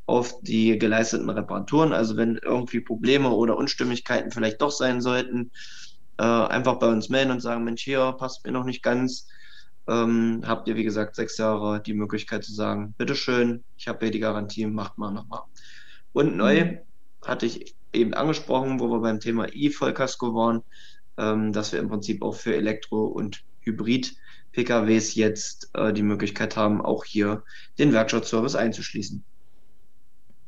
auf 0.05 0.41
die 0.41 0.77
geleisteten 0.77 1.29
Reparaturen. 1.29 1.93
Also 1.93 2.17
wenn 2.17 2.37
irgendwie 2.37 2.79
Probleme 2.79 3.29
oder 3.29 3.57
Unstimmigkeiten 3.57 4.31
vielleicht 4.31 4.61
doch 4.61 4.71
sein 4.71 5.01
sollten, 5.01 5.51
äh, 6.17 6.23
einfach 6.23 6.79
bei 6.79 6.87
uns 6.87 7.09
melden 7.09 7.31
und 7.31 7.41
sagen, 7.41 7.63
Mensch, 7.63 7.83
hier 7.83 8.13
passt 8.13 8.45
mir 8.45 8.51
noch 8.51 8.65
nicht 8.65 8.83
ganz. 8.83 9.27
Ähm, 9.87 10.43
habt 10.45 10.67
ihr, 10.67 10.75
wie 10.75 10.83
gesagt, 10.83 11.15
sechs 11.15 11.37
Jahre 11.37 11.81
die 11.81 11.93
Möglichkeit 11.93 12.43
zu 12.43 12.53
sagen, 12.53 12.93
bitteschön, 12.97 13.63
ich 13.77 13.87
habe 13.87 14.05
hier 14.05 14.11
die 14.11 14.19
Garantie, 14.19 14.65
macht 14.67 14.97
mal 14.97 15.11
nochmal. 15.11 15.41
Und 16.13 16.35
neu 16.35 16.65
mhm. 16.65 16.77
hatte 17.25 17.45
ich 17.45 17.75
eben 17.93 18.13
angesprochen, 18.13 18.79
wo 18.79 18.89
wir 18.89 18.99
beim 18.99 19.19
Thema 19.19 19.47
E-Vollkasko 19.51 20.33
waren, 20.33 20.63
ähm, 21.17 21.51
dass 21.51 21.71
wir 21.71 21.79
im 21.79 21.89
Prinzip 21.89 22.21
auch 22.21 22.35
für 22.35 22.55
Elektro- 22.55 23.07
und 23.07 23.43
Hybrid-PKWs 23.61 25.15
jetzt 25.15 25.69
äh, 25.73 25.93
die 25.93 26.03
Möglichkeit 26.03 26.55
haben, 26.55 26.81
auch 26.81 27.05
hier 27.05 27.43
den 27.77 27.93
Werkstattservice 27.93 28.55
einzuschließen. 28.55 29.23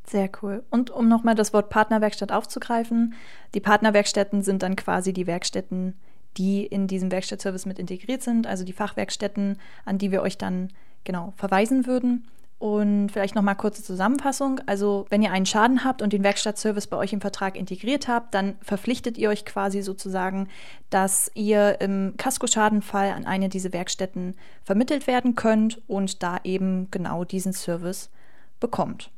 Sehr 0.05 0.29
cool. 0.41 0.63
Und 0.69 0.89
um 0.89 1.07
nochmal 1.07 1.35
das 1.35 1.53
Wort 1.53 1.69
Partnerwerkstatt 1.69 2.31
aufzugreifen, 2.31 3.13
die 3.53 3.61
Partnerwerkstätten 3.61 4.41
sind 4.41 4.61
dann 4.61 4.75
quasi 4.75 5.13
die 5.13 5.27
Werkstätten, 5.27 5.97
die 6.37 6.65
in 6.65 6.87
diesem 6.87 7.11
Werkstattservice 7.11 7.65
mit 7.65 7.79
integriert 7.79 8.21
sind, 8.21 8.47
also 8.47 8.63
die 8.63 8.73
Fachwerkstätten, 8.73 9.57
an 9.85 9.97
die 9.97 10.11
wir 10.11 10.21
euch 10.21 10.37
dann 10.37 10.69
genau 11.03 11.33
verweisen 11.35 11.85
würden. 11.85 12.25
Und 12.59 13.09
vielleicht 13.09 13.35
nochmal 13.35 13.57
kurze 13.57 13.83
Zusammenfassung. 13.83 14.61
Also, 14.67 15.05
wenn 15.09 15.21
ihr 15.21 15.33
einen 15.33 15.45
Schaden 15.45 15.83
habt 15.83 16.01
und 16.01 16.13
den 16.13 16.23
Werkstattservice 16.23 16.87
bei 16.87 16.95
euch 16.95 17.11
im 17.11 17.19
Vertrag 17.19 17.57
integriert 17.57 18.07
habt, 18.07 18.33
dann 18.33 18.55
verpflichtet 18.61 19.17
ihr 19.17 19.27
euch 19.27 19.43
quasi 19.43 19.81
sozusagen, 19.81 20.47
dass 20.89 21.29
ihr 21.33 21.81
im 21.81 22.13
Kaskoschadenfall 22.15 23.11
an 23.11 23.25
eine 23.25 23.49
dieser 23.49 23.73
Werkstätten 23.73 24.35
vermittelt 24.63 25.07
werden 25.07 25.35
könnt 25.35 25.81
und 25.89 26.23
da 26.23 26.39
eben 26.45 26.89
genau 26.89 27.25
diesen 27.25 27.51
Service 27.51 28.09
bekommt. 28.61 29.11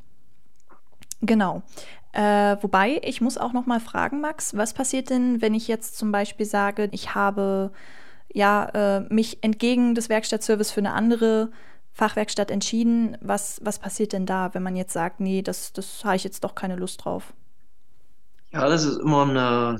Genau. 1.22 1.64
Äh, 2.12 2.58
wobei, 2.62 3.02
ich 3.04 3.20
muss 3.20 3.38
auch 3.38 3.52
nochmal 3.52 3.80
fragen, 3.80 4.22
Max, 4.22 4.56
was 4.56 4.74
passiert 4.74 5.10
denn, 5.10 5.42
wenn 5.42 5.54
ich 5.54 5.68
jetzt 5.68 5.98
zum 5.98 6.12
Beispiel 6.12 6.46
sage, 6.46 6.88
ich 6.92 7.14
habe 7.14 7.72
ja 8.34 8.66
äh, 8.74 9.14
mich 9.14 9.44
entgegen 9.44 9.96
des 9.96 10.10
Werkstattservice 10.10 10.72
für 10.72 10.80
eine 10.80 10.94
andere 10.94 11.52
Fachwerkstatt 11.94 12.52
entschieden. 12.52 13.18
Was, 13.22 13.60
was 13.64 13.80
passiert 13.80 14.14
denn 14.14 14.26
da, 14.26 14.54
wenn 14.54 14.64
man 14.64 14.76
jetzt 14.76 14.94
sagt, 14.94 15.20
nee, 15.20 15.42
das, 15.42 15.74
das 15.74 16.04
habe 16.04 16.18
ich 16.18 16.24
jetzt 16.24 16.44
doch 16.44 16.56
keine 16.56 16.76
Lust 16.76 17.04
drauf? 17.04 17.34
Ja, 18.52 18.68
das 18.70 18.86
ist 18.86 19.00
immer 19.00 19.24
eine, 19.24 19.78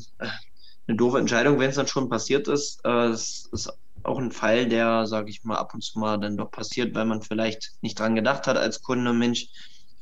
eine 0.88 0.98
doofe 0.98 1.20
Entscheidung, 1.20 1.60
wenn 1.60 1.70
es 1.70 1.76
dann 1.76 1.88
schon 1.88 2.10
passiert 2.10 2.48
ist. 2.48 2.84
Äh, 2.86 3.08
es 3.08 3.50
ist 3.52 3.72
auch 4.04 4.20
ein 4.20 4.32
Fall, 4.32 4.68
der, 4.68 5.08
sage 5.08 5.30
ich 5.30 5.44
mal, 5.44 5.58
ab 5.58 5.74
und 5.74 5.82
zu 5.82 6.00
mal 6.00 6.18
dann 6.18 6.38
doch 6.38 6.52
passiert, 6.52 6.96
weil 6.96 7.06
man 7.06 7.22
vielleicht 7.22 7.74
nicht 7.82 8.00
dran 8.00 8.16
gedacht 8.16 8.48
hat 8.48 8.58
als 8.58 8.82
Kunde, 8.82 9.14
Mensch, 9.14 9.48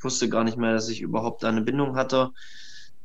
wusste 0.03 0.29
gar 0.29 0.43
nicht 0.43 0.57
mehr, 0.57 0.73
dass 0.73 0.89
ich 0.89 1.01
überhaupt 1.01 1.43
da 1.43 1.49
eine 1.49 1.61
Bindung 1.61 1.95
hatte. 1.95 2.31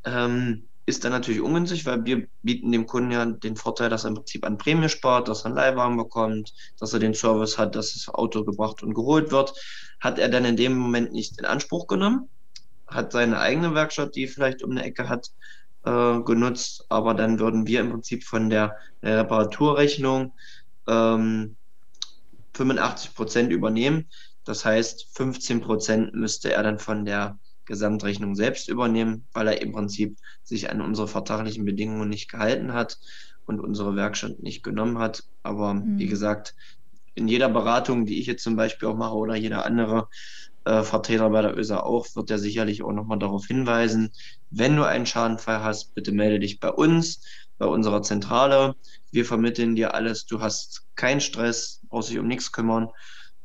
Ähm, 0.05 0.65
ist 0.87 1.05
dann 1.05 1.13
natürlich 1.13 1.43
ungünstig, 1.43 1.85
weil 1.85 2.05
wir 2.07 2.27
bieten 2.43 2.73
dem 2.73 2.87
Kunden 2.87 3.11
ja 3.11 3.25
den 3.27 3.57
Vorteil, 3.57 3.91
dass 3.91 4.05
er 4.05 4.09
im 4.09 4.15
Prinzip 4.15 4.47
an 4.47 4.57
Prämie 4.57 4.89
spart, 4.89 5.29
dass 5.29 5.43
er 5.43 5.47
einen 5.47 5.57
Leihwagen 5.57 5.99
bekommt, 5.99 6.55
dass 6.79 6.95
er 6.95 6.99
den 6.99 7.13
Service 7.13 7.59
hat, 7.59 7.75
dass 7.75 7.93
das 7.93 8.09
Auto 8.09 8.43
gebracht 8.45 8.83
und 8.83 8.95
geholt 8.95 9.31
wird. 9.31 9.53
Hat 10.01 10.19
er 10.19 10.31
dann 10.31 10.47
in 10.47 10.57
dem 10.57 10.79
Moment 10.79 11.13
nicht 11.13 11.39
in 11.39 11.45
Anspruch 11.45 11.89
genommen, 11.89 12.29
hat 12.87 13.13
seine 13.13 13.39
eigene 13.39 13.75
Werkstatt, 13.75 14.17
die 14.17 14.29
vielleicht 14.29 14.63
um 14.63 14.71
eine 14.71 14.85
Ecke 14.85 15.11
hat, 15.11 15.31
äh, 15.85 16.21
genutzt, 16.21 16.87
aber 16.89 17.13
dann 17.13 17.39
würden 17.39 17.67
wir 17.67 17.81
im 17.81 17.91
Prinzip 17.91 18.25
von 18.25 18.49
der, 18.49 18.77
Reparaturrechnung 19.03 20.33
ähm, 20.89 21.57
85 22.55 23.15
Prozent 23.15 23.53
übernehmen. 23.53 24.07
Das 24.49 24.65
heißt, 24.65 25.09
15 25.13 25.61
Prozent 25.61 26.15
müsste 26.15 26.55
er 26.55 26.63
dann 26.63 26.79
von 26.79 27.05
der 27.05 27.39
Gesamtrechnung 27.67 28.35
selbst 28.35 28.71
übernehmen, 28.71 29.27
weil 29.35 29.47
er 29.47 29.61
im 29.61 29.73
Prinzip 29.73 30.17
sich 30.43 30.71
an 30.71 30.81
unsere 30.81 31.07
vertraglichen 31.07 31.67
Bedingungen 31.67 32.09
nicht 32.09 32.31
gehalten 32.31 32.73
hat 32.73 32.99
und 33.45 33.61
unsere 33.61 33.95
Werkstatt 33.95 34.43
nicht 34.43 34.63
genommen 34.63 34.97
hat. 34.97 35.25
Aber 35.43 35.75
mhm. 35.75 35.99
wie 35.99 36.07
gesagt, 36.07 36.55
in 37.15 37.29
jeder 37.29 37.51
Beratung, 37.51 38.07
die 38.07 38.19
ich 38.21 38.27
jetzt 38.27 38.43
zum 38.43 38.57
Beispiel 38.57 38.89
auch 38.89 38.97
mache 38.97 39.17
oder 39.17 39.35
jeder 39.35 39.67
andere 39.67 40.09
äh, 40.65 40.83
Vertreter 40.83 41.29
bei 41.29 41.43
der 41.43 41.55
ÖSA 41.55 41.81
auch, 41.81 42.07
wird 42.15 42.31
er 42.31 42.39
sicherlich 42.39 42.83
auch 42.83 42.93
nochmal 42.93 43.19
darauf 43.19 43.47
hinweisen, 43.47 44.13
wenn 44.49 44.77
du 44.77 44.85
einen 44.85 45.05
Schadenfall 45.05 45.63
hast, 45.63 45.95
bitte 45.95 46.11
melde 46.11 46.41
dich 46.41 46.59
bei 46.59 46.71
uns, 46.71 47.23
bei 47.59 47.67
unserer 47.67 48.01
Zentrale. 48.01 48.77
Wir 49.11 49.27
vermitteln 49.27 49.77
dir 49.77 49.93
alles. 49.93 50.25
Du 50.25 50.41
hast 50.41 50.87
keinen 50.95 51.21
Stress, 51.21 51.83
brauchst 51.91 52.09
dich 52.09 52.19
um 52.19 52.27
nichts 52.27 52.51
kümmern. 52.51 52.89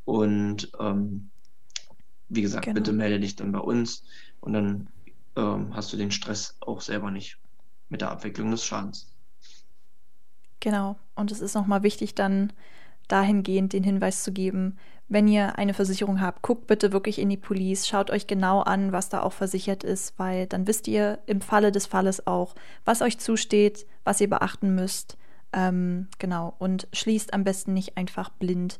Und 0.05 0.71
ähm, 0.79 1.29
wie 2.29 2.41
gesagt, 2.41 2.65
genau. 2.65 2.75
bitte 2.75 2.93
melde 2.93 3.19
dich 3.19 3.35
dann 3.35 3.51
bei 3.51 3.59
uns 3.59 4.03
und 4.41 4.53
dann 4.53 4.87
ähm, 5.35 5.75
hast 5.75 5.93
du 5.93 5.97
den 5.97 6.11
Stress 6.11 6.57
auch 6.61 6.81
selber 6.81 7.11
nicht 7.11 7.37
mit 7.89 8.01
der 8.01 8.11
Abwicklung 8.11 8.51
des 8.51 8.65
Schadens. 8.65 9.07
Genau. 10.59 10.97
Und 11.15 11.31
es 11.31 11.41
ist 11.41 11.55
nochmal 11.55 11.83
wichtig, 11.83 12.15
dann 12.15 12.53
dahingehend 13.07 13.73
den 13.73 13.83
Hinweis 13.83 14.23
zu 14.23 14.31
geben, 14.31 14.77
wenn 15.09 15.27
ihr 15.27 15.57
eine 15.57 15.73
Versicherung 15.73 16.21
habt, 16.21 16.41
guckt 16.41 16.67
bitte 16.67 16.93
wirklich 16.93 17.19
in 17.19 17.29
die 17.29 17.37
Police, 17.37 17.87
schaut 17.87 18.09
euch 18.09 18.25
genau 18.25 18.61
an, 18.61 18.93
was 18.93 19.09
da 19.09 19.21
auch 19.21 19.33
versichert 19.33 19.83
ist, 19.83 20.17
weil 20.17 20.47
dann 20.47 20.65
wisst 20.65 20.87
ihr 20.87 21.19
im 21.25 21.41
Falle 21.41 21.71
des 21.71 21.85
Falles 21.85 22.25
auch, 22.25 22.55
was 22.85 23.01
euch 23.01 23.19
zusteht, 23.19 23.85
was 24.05 24.21
ihr 24.21 24.29
beachten 24.29 24.73
müsst. 24.73 25.17
Ähm, 25.51 26.07
genau. 26.17 26.55
Und 26.57 26.87
schließt 26.93 27.33
am 27.33 27.43
besten 27.43 27.73
nicht 27.73 27.97
einfach 27.97 28.29
blind 28.29 28.79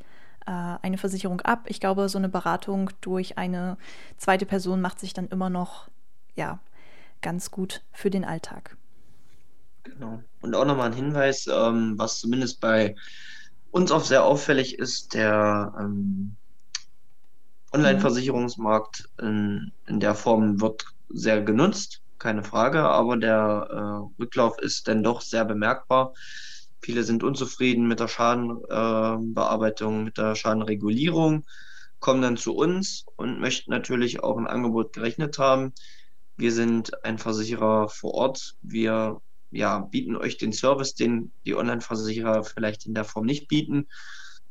eine 0.52 0.98
Versicherung 0.98 1.42
ab. 1.42 1.66
Ich 1.68 1.80
glaube, 1.80 2.10
so 2.10 2.18
eine 2.18 2.30
Beratung 2.30 2.90
durch 3.02 3.38
eine 3.38 3.78
zweite 4.18 4.46
Person 4.46 4.82
macht 4.82 5.00
sich 5.00 5.14
dann 5.14 5.28
immer 5.28 5.50
noch 5.50 5.90
ja, 6.36 6.60
ganz 7.22 7.52
gut 7.52 7.82
für 7.92 8.10
den 8.10 8.26
Alltag. 8.26 8.78
Genau. 9.84 10.22
Und 10.42 10.56
auch 10.56 10.66
nochmal 10.66 10.88
ein 10.92 10.96
Hinweis, 10.96 11.48
ähm, 11.48 11.96
was 11.98 12.20
zumindest 12.20 12.62
bei 12.62 12.96
uns 13.72 13.92
auch 13.92 14.04
sehr 14.04 14.24
auffällig 14.24 14.80
ist, 14.80 15.14
der 15.14 15.74
ähm, 15.80 16.36
Online-Versicherungsmarkt 17.74 19.10
in, 19.20 19.72
in, 19.88 20.00
der 20.00 20.16
Form 20.16 20.62
wird 20.62 20.86
sehr 21.10 21.42
genutzt, 21.42 22.02
keine 22.20 22.44
Frage, 22.44 22.82
aber 22.82 23.18
der 23.18 23.68
äh, 23.70 24.22
Rücklauf 24.22 24.60
ist 24.60 24.88
dann 24.88 25.04
doch 25.04 25.22
sehr 25.22 25.44
bemerkbar. 25.44 26.14
Viele 26.84 27.04
sind 27.04 27.24
unzufrieden 27.24 27.88
mit 27.88 28.02
der 28.02 28.10
Schadenbearbeitung, 28.10 30.04
mit 30.04 30.18
der 30.18 30.36
Schadenregulierung, 30.36 31.46
kommen 32.00 32.22
dann 32.22 32.36
zu 32.36 32.54
uns 32.56 33.06
und 33.16 33.40
möchten 33.40 33.72
natürlich 33.72 34.22
auch 34.22 34.38
ein 34.38 34.48
Angebot 34.48 34.92
gerechnet 34.92 35.40
haben. 35.40 35.72
Wir 36.36 36.52
sind 36.52 37.06
ein 37.06 37.20
Versicherer 37.20 37.88
vor 37.88 38.14
Ort. 38.14 38.58
Wir 38.62 39.22
ja, 39.50 39.80
bieten 39.80 40.18
euch 40.18 40.38
den 40.38 40.52
Service, 40.52 40.94
den 40.94 41.32
die 41.46 41.56
Online-Versicherer 41.56 42.44
vielleicht 42.44 42.86
in 42.86 42.94
der 42.94 43.06
Form 43.06 43.26
nicht 43.26 43.48
bieten. 43.48 43.88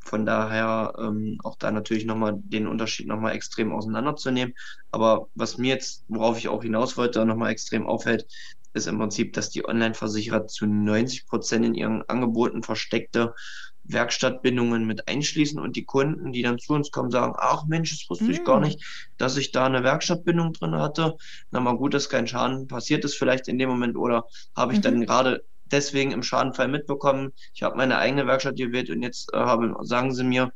Von 0.00 0.24
daher 0.24 0.94
ähm, 0.98 1.38
auch 1.44 1.56
da 1.56 1.70
natürlich 1.70 2.06
nochmal 2.06 2.34
den 2.36 2.66
Unterschied 2.66 3.08
nochmal 3.08 3.34
extrem 3.34 3.72
auseinanderzunehmen. 3.72 4.54
Aber 4.90 5.28
was 5.34 5.58
mir 5.58 5.68
jetzt, 5.68 6.04
worauf 6.08 6.38
ich 6.38 6.48
auch 6.48 6.62
hinaus 6.62 6.96
wollte, 6.96 7.26
nochmal 7.26 7.52
extrem 7.52 7.86
auffällt, 7.86 8.26
ist 8.74 8.86
im 8.86 8.98
Prinzip, 8.98 9.32
dass 9.32 9.50
die 9.50 9.66
Online-Versicherer 9.66 10.46
zu 10.46 10.66
90 10.66 11.26
Prozent 11.26 11.64
in 11.64 11.74
ihren 11.74 12.02
Angeboten 12.08 12.62
versteckte 12.62 13.34
Werkstattbindungen 13.84 14.86
mit 14.86 15.08
einschließen 15.08 15.60
und 15.60 15.76
die 15.76 15.84
Kunden, 15.84 16.32
die 16.32 16.42
dann 16.42 16.58
zu 16.58 16.72
uns 16.72 16.90
kommen, 16.90 17.10
sagen, 17.10 17.34
ach 17.36 17.66
Mensch, 17.66 17.90
das 17.90 18.08
wusste 18.08 18.30
ich 18.30 18.44
gar 18.44 18.60
mm. 18.60 18.62
nicht, 18.62 19.12
dass 19.18 19.36
ich 19.36 19.50
da 19.50 19.66
eine 19.66 19.82
Werkstattbindung 19.82 20.52
drin 20.52 20.76
hatte. 20.76 21.16
Na 21.50 21.60
mal 21.60 21.76
gut, 21.76 21.92
dass 21.94 22.08
kein 22.08 22.28
Schaden 22.28 22.68
passiert 22.68 23.04
ist 23.04 23.16
vielleicht 23.16 23.48
in 23.48 23.58
dem 23.58 23.68
Moment 23.68 23.96
oder 23.96 24.24
habe 24.56 24.72
ich 24.72 24.78
mhm. 24.78 24.82
dann 24.82 25.00
gerade 25.00 25.44
deswegen 25.72 26.12
im 26.12 26.22
Schadenfall 26.22 26.68
mitbekommen, 26.68 27.32
ich 27.54 27.62
habe 27.62 27.76
meine 27.76 27.98
eigene 27.98 28.26
Werkstatt 28.26 28.56
gewählt 28.56 28.90
und 28.90 29.02
jetzt 29.02 29.32
äh, 29.32 29.38
habe, 29.38 29.74
sagen 29.82 30.14
sie 30.14 30.24
mir, 30.24 30.52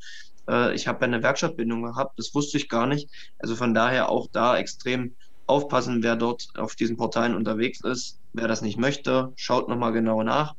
äh, 0.48 0.74
ich 0.74 0.86
habe 0.86 1.04
eine 1.04 1.22
Werkstattbindung 1.22 1.82
gehabt, 1.82 2.18
das 2.18 2.34
wusste 2.34 2.58
ich 2.58 2.68
gar 2.68 2.86
nicht. 2.86 3.10
Also 3.38 3.56
von 3.56 3.74
daher 3.74 4.08
auch 4.10 4.28
da 4.30 4.56
extrem 4.56 5.16
aufpassen, 5.46 6.02
wer 6.02 6.16
dort 6.16 6.48
auf 6.56 6.74
diesen 6.74 6.96
Portalen 6.96 7.34
unterwegs 7.34 7.80
ist. 7.80 8.18
Wer 8.32 8.48
das 8.48 8.62
nicht 8.62 8.78
möchte, 8.78 9.32
schaut 9.36 9.68
nochmal 9.68 9.92
genau 9.92 10.22
nach. 10.22 10.54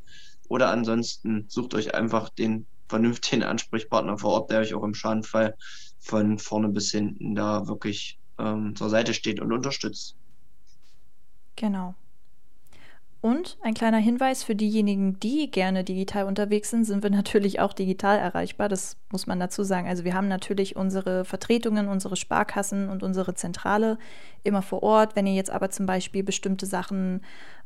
Oder 0.49 0.69
ansonsten 0.69 1.45
sucht 1.49 1.73
euch 1.73 1.93
einfach 1.93 2.29
den 2.29 2.65
vernünftigen 2.87 3.43
Ansprechpartner 3.43 4.17
vor 4.17 4.31
Ort, 4.31 4.51
der 4.51 4.61
euch 4.61 4.73
auch 4.73 4.83
im 4.83 4.93
Schadenfall 4.93 5.55
von 5.99 6.39
vorne 6.39 6.69
bis 6.69 6.91
hinten 6.91 7.35
da 7.35 7.67
wirklich 7.67 8.17
ähm, 8.39 8.75
zur 8.75 8.89
Seite 8.89 9.13
steht 9.13 9.39
und 9.39 9.51
unterstützt. 9.51 10.15
Genau. 11.55 11.95
Und 13.19 13.57
ein 13.63 13.73
kleiner 13.73 13.97
Hinweis 13.97 14.43
für 14.43 14.55
diejenigen, 14.55 15.19
die 15.19 15.49
gerne 15.49 15.83
digital 15.83 16.25
unterwegs 16.25 16.69
sind, 16.69 16.85
sind 16.85 17.01
wir 17.01 17.09
natürlich 17.11 17.59
auch 17.59 17.73
digital 17.73 18.17
erreichbar. 18.19 18.69
Das 18.69 18.97
muss 19.11 19.25
man 19.25 19.39
dazu 19.39 19.63
sagen. 19.63 19.87
Also 19.87 20.03
wir 20.03 20.13
haben 20.13 20.27
natürlich 20.27 20.75
unsere 20.75 21.25
Vertretungen, 21.25 21.87
unsere 21.87 22.15
Sparkassen 22.15 22.89
und 22.89 23.01
unsere 23.01 23.33
Zentrale 23.33 23.97
immer 24.43 24.61
vor 24.61 24.83
Ort. 24.83 25.15
Wenn 25.15 25.25
ihr 25.25 25.33
jetzt 25.33 25.49
aber 25.49 25.71
zum 25.71 25.87
Beispiel 25.87 26.23
bestimmte 26.23 26.67
Sachen 26.67 27.21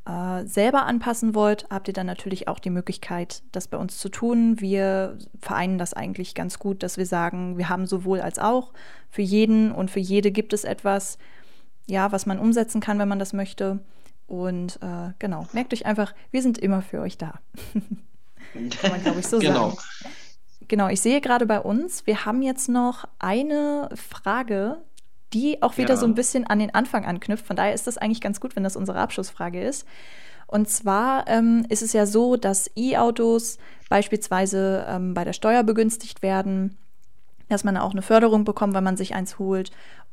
äh, 0.07 0.45
selber 0.45 0.85
anpassen 0.85 1.35
wollt, 1.35 1.67
habt 1.69 1.89
ihr 1.89 1.93
dann 1.93 2.07
natürlich 2.07 2.47
auch 2.47 2.59
die 2.59 2.69
Möglichkeit, 2.69 3.43
das 3.51 3.67
bei 3.67 3.77
uns 3.77 3.97
zu 3.97 4.07
tun. 4.09 4.61
Wir 4.61 5.17
vereinen 5.41 5.77
das 5.77 5.93
eigentlich 5.93 6.33
ganz 6.33 6.59
gut, 6.59 6.81
dass 6.81 6.97
wir 6.97 7.05
sagen, 7.05 7.57
wir 7.57 7.67
haben 7.67 7.85
sowohl 7.85 8.21
als 8.21 8.39
auch. 8.39 8.71
Für 9.09 9.21
jeden 9.21 9.73
und 9.73 9.91
für 9.91 9.99
jede 9.99 10.31
gibt 10.31 10.53
es 10.53 10.63
etwas, 10.63 11.17
ja, 11.87 12.11
was 12.13 12.25
man 12.25 12.39
umsetzen 12.39 12.79
kann, 12.79 12.99
wenn 12.99 13.09
man 13.09 13.19
das 13.19 13.33
möchte. 13.33 13.79
Und 14.31 14.79
äh, 14.81 15.11
genau, 15.19 15.45
merkt 15.51 15.73
euch 15.73 15.85
einfach, 15.85 16.13
wir 16.31 16.41
sind 16.41 16.57
immer 16.57 16.81
für 16.81 17.01
euch 17.01 17.17
da. 17.17 17.41
Kann 18.53 18.91
man, 18.91 19.03
glaube 19.03 19.19
ich, 19.19 19.27
so 19.27 19.39
genau. 19.39 19.71
sagen. 19.71 19.77
Genau, 20.69 20.87
ich 20.87 21.01
sehe 21.01 21.19
gerade 21.19 21.45
bei 21.45 21.59
uns, 21.59 22.07
wir 22.07 22.23
haben 22.23 22.41
jetzt 22.41 22.69
noch 22.69 23.05
eine 23.19 23.89
Frage, 23.93 24.77
die 25.33 25.61
auch 25.61 25.77
wieder 25.77 25.95
ja. 25.95 25.97
so 25.97 26.05
ein 26.05 26.15
bisschen 26.15 26.47
an 26.47 26.59
den 26.59 26.73
Anfang 26.73 27.03
anknüpft. 27.03 27.45
Von 27.45 27.57
daher 27.57 27.73
ist 27.73 27.87
das 27.87 27.97
eigentlich 27.97 28.21
ganz 28.21 28.39
gut, 28.39 28.55
wenn 28.55 28.63
das 28.63 28.77
unsere 28.77 28.99
Abschlussfrage 28.99 29.61
ist. 29.61 29.85
Und 30.47 30.69
zwar 30.69 31.27
ähm, 31.27 31.65
ist 31.67 31.81
es 31.81 31.91
ja 31.91 32.05
so, 32.05 32.37
dass 32.37 32.71
E-Autos 32.77 33.57
beispielsweise 33.89 34.85
ähm, 34.87 35.13
bei 35.13 35.25
der 35.25 35.33
Steuer 35.33 35.63
begünstigt 35.63 36.21
werden, 36.21 36.77
dass 37.49 37.65
man 37.65 37.75
auch 37.75 37.91
eine 37.91 38.01
Förderung 38.01 38.45
bekommt, 38.45 38.75
wenn 38.75 38.83
man 38.85 38.95
sich 38.95 39.13
eins 39.13 39.39
holt 39.39 39.71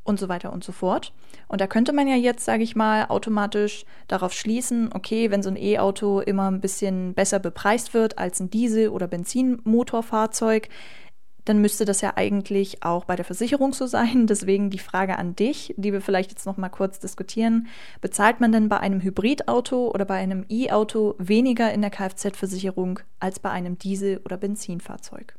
und 0.08 0.18
so 0.18 0.28
weiter 0.28 0.52
und 0.52 0.64
so 0.64 0.72
fort. 0.72 1.12
Und 1.46 1.60
da 1.60 1.66
könnte 1.66 1.92
man 1.92 2.08
ja 2.08 2.16
jetzt, 2.16 2.44
sage 2.44 2.62
ich 2.62 2.74
mal, 2.74 3.06
automatisch 3.06 3.84
darauf 4.08 4.32
schließen, 4.32 4.90
okay, 4.92 5.30
wenn 5.30 5.42
so 5.42 5.50
ein 5.50 5.56
E-Auto 5.56 6.20
immer 6.20 6.50
ein 6.50 6.60
bisschen 6.60 7.14
besser 7.14 7.38
bepreist 7.38 7.94
wird 7.94 8.18
als 8.18 8.40
ein 8.40 8.50
Diesel- 8.50 8.88
oder 8.88 9.06
Benzinmotorfahrzeug, 9.06 10.68
dann 11.44 11.62
müsste 11.62 11.86
das 11.86 12.02
ja 12.02 12.12
eigentlich 12.16 12.82
auch 12.82 13.06
bei 13.06 13.16
der 13.16 13.24
Versicherung 13.24 13.72
so 13.72 13.86
sein. 13.86 14.26
Deswegen 14.28 14.70
die 14.70 14.78
Frage 14.78 15.18
an 15.18 15.34
dich, 15.34 15.74
die 15.76 15.92
wir 15.92 16.00
vielleicht 16.00 16.30
jetzt 16.30 16.46
noch 16.46 16.56
mal 16.56 16.68
kurz 16.68 16.98
diskutieren: 16.98 17.68
Bezahlt 18.00 18.40
man 18.40 18.52
denn 18.52 18.68
bei 18.68 18.80
einem 18.80 19.00
Hybridauto 19.00 19.90
oder 19.90 20.04
bei 20.04 20.16
einem 20.16 20.44
E-Auto 20.48 21.14
weniger 21.18 21.72
in 21.72 21.80
der 21.80 21.90
Kfz-Versicherung 21.90 23.00
als 23.20 23.38
bei 23.38 23.50
einem 23.50 23.78
Diesel- 23.78 24.20
oder 24.24 24.36
Benzinfahrzeug? 24.36 25.37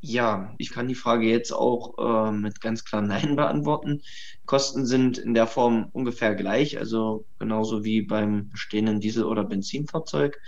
Ja, 0.00 0.54
ich 0.58 0.70
kann 0.70 0.88
die 0.88 0.94
Frage 0.94 1.26
jetzt 1.26 1.52
auch 1.52 2.28
äh, 2.28 2.30
mit 2.32 2.60
ganz 2.60 2.84
klar 2.84 3.02
Nein 3.02 3.34
beantworten. 3.36 4.02
Kosten 4.44 4.86
sind 4.86 5.18
in 5.18 5.34
der 5.34 5.46
Form 5.46 5.88
ungefähr 5.92 6.34
gleich, 6.34 6.78
also 6.78 7.26
genauso 7.38 7.84
wie 7.84 8.02
beim 8.02 8.48
bestehenden 8.50 9.00
Diesel- 9.00 9.24
oder 9.24 9.44
Benzinfahrzeug. 9.44 10.38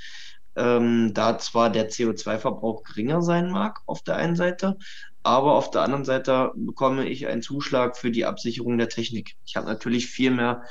Ähm, 0.56 1.12
da 1.14 1.38
zwar 1.38 1.70
der 1.70 1.88
CO2-Verbrauch 1.90 2.82
geringer 2.84 3.22
sein 3.22 3.50
mag 3.50 3.80
auf 3.86 4.02
der 4.02 4.16
einen 4.16 4.36
Seite, 4.36 4.76
aber 5.22 5.54
auf 5.54 5.70
der 5.70 5.82
anderen 5.82 6.04
Seite 6.04 6.52
bekomme 6.56 7.08
ich 7.08 7.26
einen 7.26 7.42
Zuschlag 7.42 7.96
für 7.96 8.10
die 8.10 8.24
Absicherung 8.24 8.76
der 8.78 8.88
Technik. 8.88 9.34
Ich 9.44 9.56
habe 9.56 9.66
natürlich 9.66 10.06
viel 10.08 10.30
mehr 10.30 10.62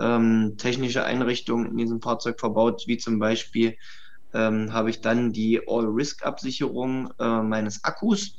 ähm, 0.00 0.56
technische 0.58 1.04
Einrichtungen 1.04 1.66
in 1.70 1.76
diesem 1.76 2.00
Fahrzeug 2.02 2.40
verbaut, 2.40 2.84
wie 2.86 2.96
zum 2.98 3.18
Beispiel 3.18 3.76
ähm, 4.34 4.72
habe 4.72 4.90
ich 4.90 5.00
dann 5.00 5.32
die 5.32 5.62
All-Risk-Absicherung 5.66 7.12
äh, 7.18 7.42
meines 7.42 7.84
Akkus, 7.84 8.36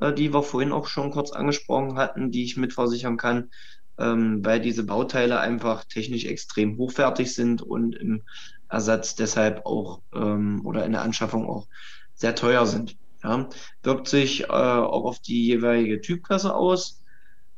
äh, 0.00 0.12
die 0.12 0.32
wir 0.32 0.42
vorhin 0.42 0.72
auch 0.72 0.86
schon 0.86 1.10
kurz 1.10 1.32
angesprochen 1.32 1.98
hatten, 1.98 2.30
die 2.30 2.44
ich 2.44 2.56
mitversichern 2.56 3.16
kann, 3.16 3.50
ähm, 3.98 4.44
weil 4.44 4.60
diese 4.60 4.84
Bauteile 4.84 5.40
einfach 5.40 5.84
technisch 5.84 6.24
extrem 6.24 6.78
hochwertig 6.78 7.34
sind 7.34 7.60
und 7.60 7.94
im 7.94 8.22
Ersatz 8.68 9.16
deshalb 9.16 9.66
auch 9.66 10.00
ähm, 10.14 10.62
oder 10.64 10.86
in 10.86 10.92
der 10.92 11.02
Anschaffung 11.02 11.46
auch 11.46 11.66
sehr 12.14 12.34
teuer 12.34 12.64
sind. 12.66 12.96
Ja. 13.22 13.48
Wirkt 13.82 14.08
sich 14.08 14.44
äh, 14.44 14.46
auch 14.46 15.04
auf 15.04 15.18
die 15.20 15.46
jeweilige 15.46 16.00
Typklasse 16.00 16.54
aus 16.54 17.01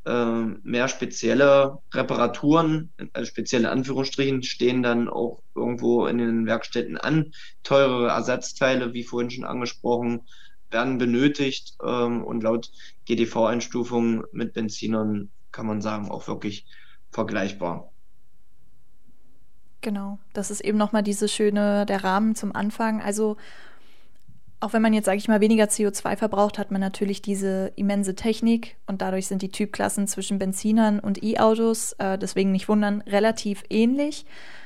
mehr 0.07 0.89
spezielle 0.89 1.79
Reparaturen, 1.93 2.93
also 3.15 3.27
spezielle 3.27 3.71
Anführungsstrichen, 3.71 4.43
stehen 4.43 4.83
dann 4.83 5.09
auch 5.09 5.41
irgendwo 5.55 6.07
in 6.07 6.19
den 6.19 6.47
Werkstätten 6.47 6.99
an. 6.99 7.33
Teurere 7.63 8.09
Ersatzteile, 8.09 8.93
wie 8.93 9.03
vorhin 9.03 9.31
schon 9.31 9.45
angesprochen, 9.45 10.21
werden 10.71 10.99
benötigt 10.99 11.77
ähm, 11.83 12.23
und 12.23 12.43
laut 12.43 12.71
GDV-Einstufung 13.07 14.25
mit 14.33 14.53
Benzinern 14.53 15.31
kann 15.53 15.67
man 15.67 15.81
sagen, 15.81 16.11
auch 16.11 16.27
wirklich 16.27 16.67
vergleichbar. 17.11 17.91
Genau, 19.81 20.19
das 20.33 20.51
ist 20.51 20.61
eben 20.61 20.79
nochmal 20.79 21.03
diese 21.03 21.29
schöne, 21.29 21.87
der 21.87 22.03
Rahmen 22.03 22.35
zum 22.35 22.55
Anfang. 22.55 23.01
Also 23.01 23.37
auch 24.61 24.73
wenn 24.73 24.83
man 24.83 24.95
jetzt, 24.95 25.07
sage 25.07 25.19
ich 25.19 25.29
mal, 25.29 25.41
weniger 25.41 25.65
CO2 25.65 26.17
verbraucht, 26.17 26.59
hat 26.59 26.71
man 26.71 26.81
natürlich 26.81 27.21
diese 27.23 27.73
immense 27.77 28.15
Technik 28.15 28.77
und 28.87 29.03
dadurch 29.03 29.27
sind 29.27 29.43
die 29.43 29.51
Typklassen 29.51 30.07
zwischen 30.07 30.39
Benzinern 30.39 31.01
und 31.01 31.23
E-Autos, 31.23 31.93
äh, 31.99 32.19
deswegen 32.19 32.53
nicht 32.53 32.69
wundern, 32.69 33.03
relativ 33.03 33.63
ähnlich. 33.69 34.25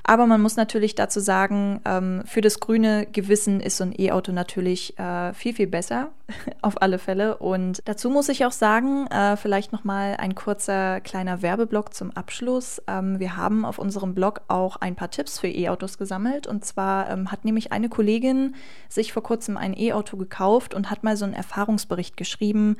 Aber 0.09 0.25
man 0.25 0.41
muss 0.41 0.57
natürlich 0.57 0.95
dazu 0.95 1.21
sagen, 1.21 1.83
ähm, 1.85 2.23
für 2.25 2.41
das 2.41 2.61
grüne 2.61 3.05
Gewissen 3.05 3.61
ist 3.61 3.77
so 3.77 3.85
ein 3.85 3.93
E-Auto 3.95 4.33
natürlich 4.33 4.99
äh, 4.99 5.35
viel, 5.35 5.53
viel 5.53 5.67
besser, 5.67 6.09
auf 6.63 6.81
alle 6.81 6.99
Fälle. 6.99 7.37
Und 7.37 7.83
dazu 7.85 8.09
muss 8.09 8.31
ich 8.31 8.47
auch 8.47 8.53
sagen, 8.53 9.07
äh, 9.09 9.37
vielleicht 9.37 9.71
nochmal 9.71 10.17
ein 10.19 10.35
kurzer 10.35 11.03
kleiner 11.03 11.43
Werbeblock 11.43 11.93
zum 11.93 12.11
Abschluss. 12.13 12.81
Ähm, 12.87 13.21
wir 13.21 13.37
haben 13.37 13.67
auf 13.67 13.79
unserem 13.79 14.15
Blog 14.15 14.41
auch 14.49 14.77
ein 14.77 14.97
paar 14.97 15.11
Tipps 15.11 15.39
für 15.39 15.49
E-Autos 15.49 15.99
gesammelt. 15.99 16.47
Und 16.47 16.65
zwar 16.65 17.11
ähm, 17.11 17.31
hat 17.31 17.45
nämlich 17.45 17.73
eine 17.73 17.91
Kollegin 17.91 18.55
sich 18.89 19.13
vor 19.13 19.23
kurzem 19.23 19.59
ein 19.59 19.79
E-Auto 19.79 20.17
gekauft 20.17 20.73
und 20.73 20.91
hat 20.91 21.05
mal 21.05 21.19
so 21.19 21.27
einen 21.27 21.35
Erfahrungsbericht 21.35 22.17
geschrieben, 22.17 22.79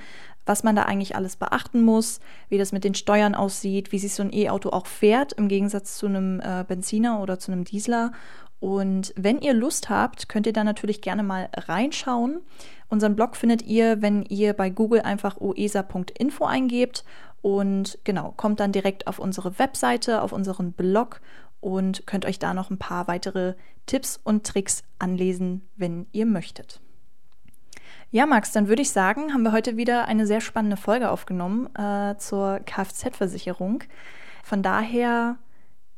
was 0.49 0.65
man 0.65 0.75
da 0.75 0.85
eigentlich 0.85 1.15
alles 1.15 1.37
beachten 1.37 1.83
muss, 1.83 2.21
wie 2.49 2.59
das 2.59 2.73
mit 2.73 2.85
den 2.85 2.95
Steuern 2.95 3.35
aussieht, 3.35 3.93
wie 3.93 3.99
sich 3.99 4.15
so 4.15 4.23
ein 4.23 4.33
E-Auto 4.33 4.71
auch 4.71 4.87
fährt, 4.87 5.35
im 5.35 5.49
Gegensatz 5.49 5.99
zu 5.99 6.07
einem 6.07 6.41
äh, 6.41 6.65
Benziner 6.67 7.21
oder 7.21 7.39
zu 7.39 7.53
einem 7.53 7.65
Diesler. 7.65 8.13
Und 8.61 9.13
wenn 9.17 9.41
ihr 9.41 9.53
Lust 9.53 9.89
habt, 9.89 10.29
könnt 10.29 10.47
ihr 10.47 10.53
da 10.53 10.65
natürlich 10.65 11.01
gerne 11.01 11.23
mal 11.23 11.49
reinschauen. 11.55 12.41
Unseren 12.89 13.15
Blog 13.15 13.37
findet 13.37 13.63
ihr, 13.63 14.03
wenn 14.03 14.25
ihr 14.25 14.53
bei 14.55 14.71
Google 14.71 15.03
einfach 15.03 15.37
oesa.info 15.41 16.45
eingebt 16.45 17.05
und 17.41 17.99
genau, 18.03 18.33
kommt 18.37 18.59
dann 18.59 18.73
direkt 18.73 19.07
auf 19.07 19.19
unsere 19.19 19.59
Webseite, 19.59 20.23
auf 20.23 20.33
unseren 20.33 20.73
Blog 20.73 21.21
und 21.61 22.07
könnt 22.07 22.25
euch 22.25 22.39
da 22.39 22.55
noch 22.55 22.71
ein 22.71 22.79
paar 22.79 23.07
weitere 23.07 23.55
Tipps 23.87 24.19
und 24.23 24.47
Tricks 24.47 24.83
anlesen, 24.99 25.69
wenn 25.77 26.07
ihr 26.13 26.27
möchtet. 26.27 26.81
Ja, 28.11 28.25
Max, 28.25 28.53
dann 28.53 28.69
würde 28.69 28.81
ich 28.81 28.91
sagen, 28.91 29.35
haben 29.35 29.43
wir 29.43 29.53
heute 29.53 29.77
wieder 29.77 30.07
eine 30.07 30.27
sehr 30.27 30.41
spannende 30.41 30.79
Folge 30.79 31.11
aufgenommen 31.11 31.69
äh, 31.77 32.17
zur 32.17 32.61
Kfz-Versicherung. 32.61 33.85
Von 34.43 34.63
daher 34.63 35.37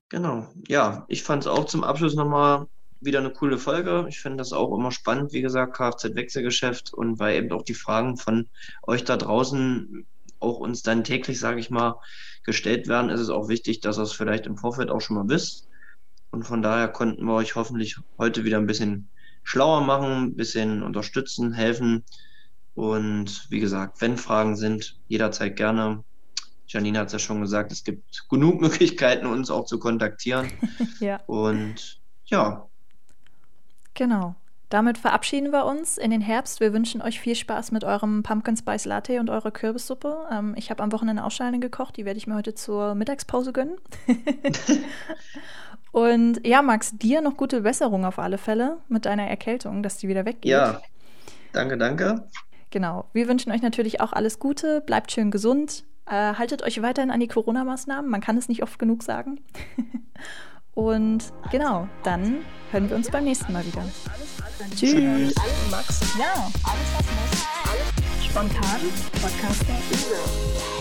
Genau. 0.08 0.48
Ja, 0.68 1.04
ich 1.08 1.22
fand 1.22 1.42
es 1.42 1.46
auch 1.46 1.66
zum 1.66 1.84
Abschluss 1.84 2.14
nochmal 2.14 2.66
wieder 3.00 3.18
eine 3.18 3.30
coole 3.30 3.58
Folge. 3.58 4.06
Ich 4.08 4.20
finde 4.20 4.38
das 4.38 4.52
auch 4.52 4.74
immer 4.74 4.90
spannend, 4.90 5.32
wie 5.32 5.42
gesagt, 5.42 5.76
Kfz-Wechselgeschäft 5.76 6.92
und 6.94 7.18
weil 7.18 7.36
eben 7.36 7.52
auch 7.52 7.62
die 7.62 7.74
Fragen 7.74 8.16
von 8.16 8.48
euch 8.86 9.04
da 9.04 9.16
draußen 9.16 10.06
auch 10.40 10.58
uns 10.58 10.82
dann 10.82 11.04
täglich, 11.04 11.38
sage 11.38 11.60
ich 11.60 11.70
mal, 11.70 12.00
gestellt 12.44 12.88
werden, 12.88 13.10
ist 13.10 13.20
es 13.20 13.28
auch 13.28 13.48
wichtig, 13.48 13.80
dass 13.80 13.98
ihr 13.98 14.02
es 14.02 14.12
vielleicht 14.12 14.46
im 14.46 14.56
Vorfeld 14.56 14.90
auch 14.90 15.00
schon 15.00 15.16
mal 15.16 15.28
wisst. 15.28 15.68
Und 16.30 16.44
von 16.44 16.62
daher 16.62 16.88
konnten 16.88 17.24
wir 17.24 17.34
euch 17.34 17.54
hoffentlich 17.54 17.96
heute 18.18 18.44
wieder 18.44 18.58
ein 18.58 18.66
bisschen 18.66 19.10
schlauer 19.42 19.82
machen, 19.82 20.28
ein 20.28 20.36
bisschen 20.36 20.82
unterstützen, 20.82 21.52
helfen. 21.52 22.04
Und 22.74 23.46
wie 23.50 23.60
gesagt, 23.60 24.00
wenn 24.00 24.16
Fragen 24.16 24.56
sind, 24.56 24.98
jederzeit 25.08 25.56
gerne. 25.56 26.04
Janine 26.68 26.98
hat 26.98 27.06
es 27.08 27.14
ja 27.14 27.18
schon 27.18 27.40
gesagt, 27.40 27.72
es 27.72 27.82
gibt 27.82 28.28
genug 28.28 28.60
Möglichkeiten, 28.60 29.26
uns 29.26 29.50
auch 29.50 29.64
zu 29.64 29.78
kontaktieren. 29.78 30.50
ja. 31.00 31.20
Und 31.26 32.00
ja. 32.26 32.66
Genau. 33.94 34.34
Damit 34.68 34.98
verabschieden 34.98 35.50
wir 35.50 35.64
uns 35.64 35.96
in 35.96 36.10
den 36.10 36.20
Herbst. 36.20 36.60
Wir 36.60 36.74
wünschen 36.74 37.00
euch 37.00 37.20
viel 37.20 37.34
Spaß 37.34 37.72
mit 37.72 37.84
eurem 37.84 38.22
Pumpkin 38.22 38.54
Spice 38.54 38.84
Latte 38.84 39.18
und 39.18 39.30
eurer 39.30 39.50
Kürbissuppe. 39.50 40.26
Ähm, 40.30 40.54
ich 40.58 40.70
habe 40.70 40.82
am 40.82 40.92
Wochenende 40.92 41.24
Ausscheidung 41.24 41.62
gekocht. 41.62 41.96
Die 41.96 42.04
werde 42.04 42.18
ich 42.18 42.26
mir 42.26 42.34
heute 42.34 42.54
zur 42.54 42.94
Mittagspause 42.94 43.54
gönnen. 43.54 43.78
und 45.92 46.46
ja, 46.46 46.60
Max, 46.60 46.92
dir 46.98 47.22
noch 47.22 47.38
gute 47.38 47.62
Besserung 47.62 48.04
auf 48.04 48.18
alle 48.18 48.36
Fälle 48.36 48.76
mit 48.88 49.06
deiner 49.06 49.26
Erkältung, 49.26 49.82
dass 49.82 49.96
die 49.96 50.08
wieder 50.08 50.26
weggeht. 50.26 50.50
Ja, 50.50 50.82
danke, 51.54 51.78
danke. 51.78 52.28
Genau. 52.70 53.06
Wir 53.12 53.28
wünschen 53.28 53.52
euch 53.52 53.62
natürlich 53.62 54.00
auch 54.00 54.12
alles 54.12 54.38
Gute. 54.38 54.80
Bleibt 54.80 55.12
schön 55.12 55.30
gesund. 55.30 55.84
Äh, 56.06 56.34
haltet 56.34 56.62
euch 56.62 56.80
weiterhin 56.82 57.10
an 57.10 57.20
die 57.20 57.28
Corona-Maßnahmen. 57.28 58.10
Man 58.10 58.20
kann 58.20 58.36
es 58.36 58.48
nicht 58.48 58.62
oft 58.62 58.78
genug 58.78 59.02
sagen. 59.02 59.40
Und 60.74 61.32
genau, 61.50 61.88
dann 62.04 62.38
hören 62.70 62.88
wir 62.88 62.96
uns 62.96 63.10
beim 63.10 63.24
nächsten 63.24 63.52
Mal 63.52 63.66
wieder. 63.66 63.84
Tschüss. 64.76 65.34
Max. 65.70 66.16
Ja, 66.18 66.50
alles 66.62 66.94
was 66.94 67.06
muss. 67.06 67.46
Alles 67.68 68.24
spontan. 68.24 68.80
Podcaster. 69.20 70.77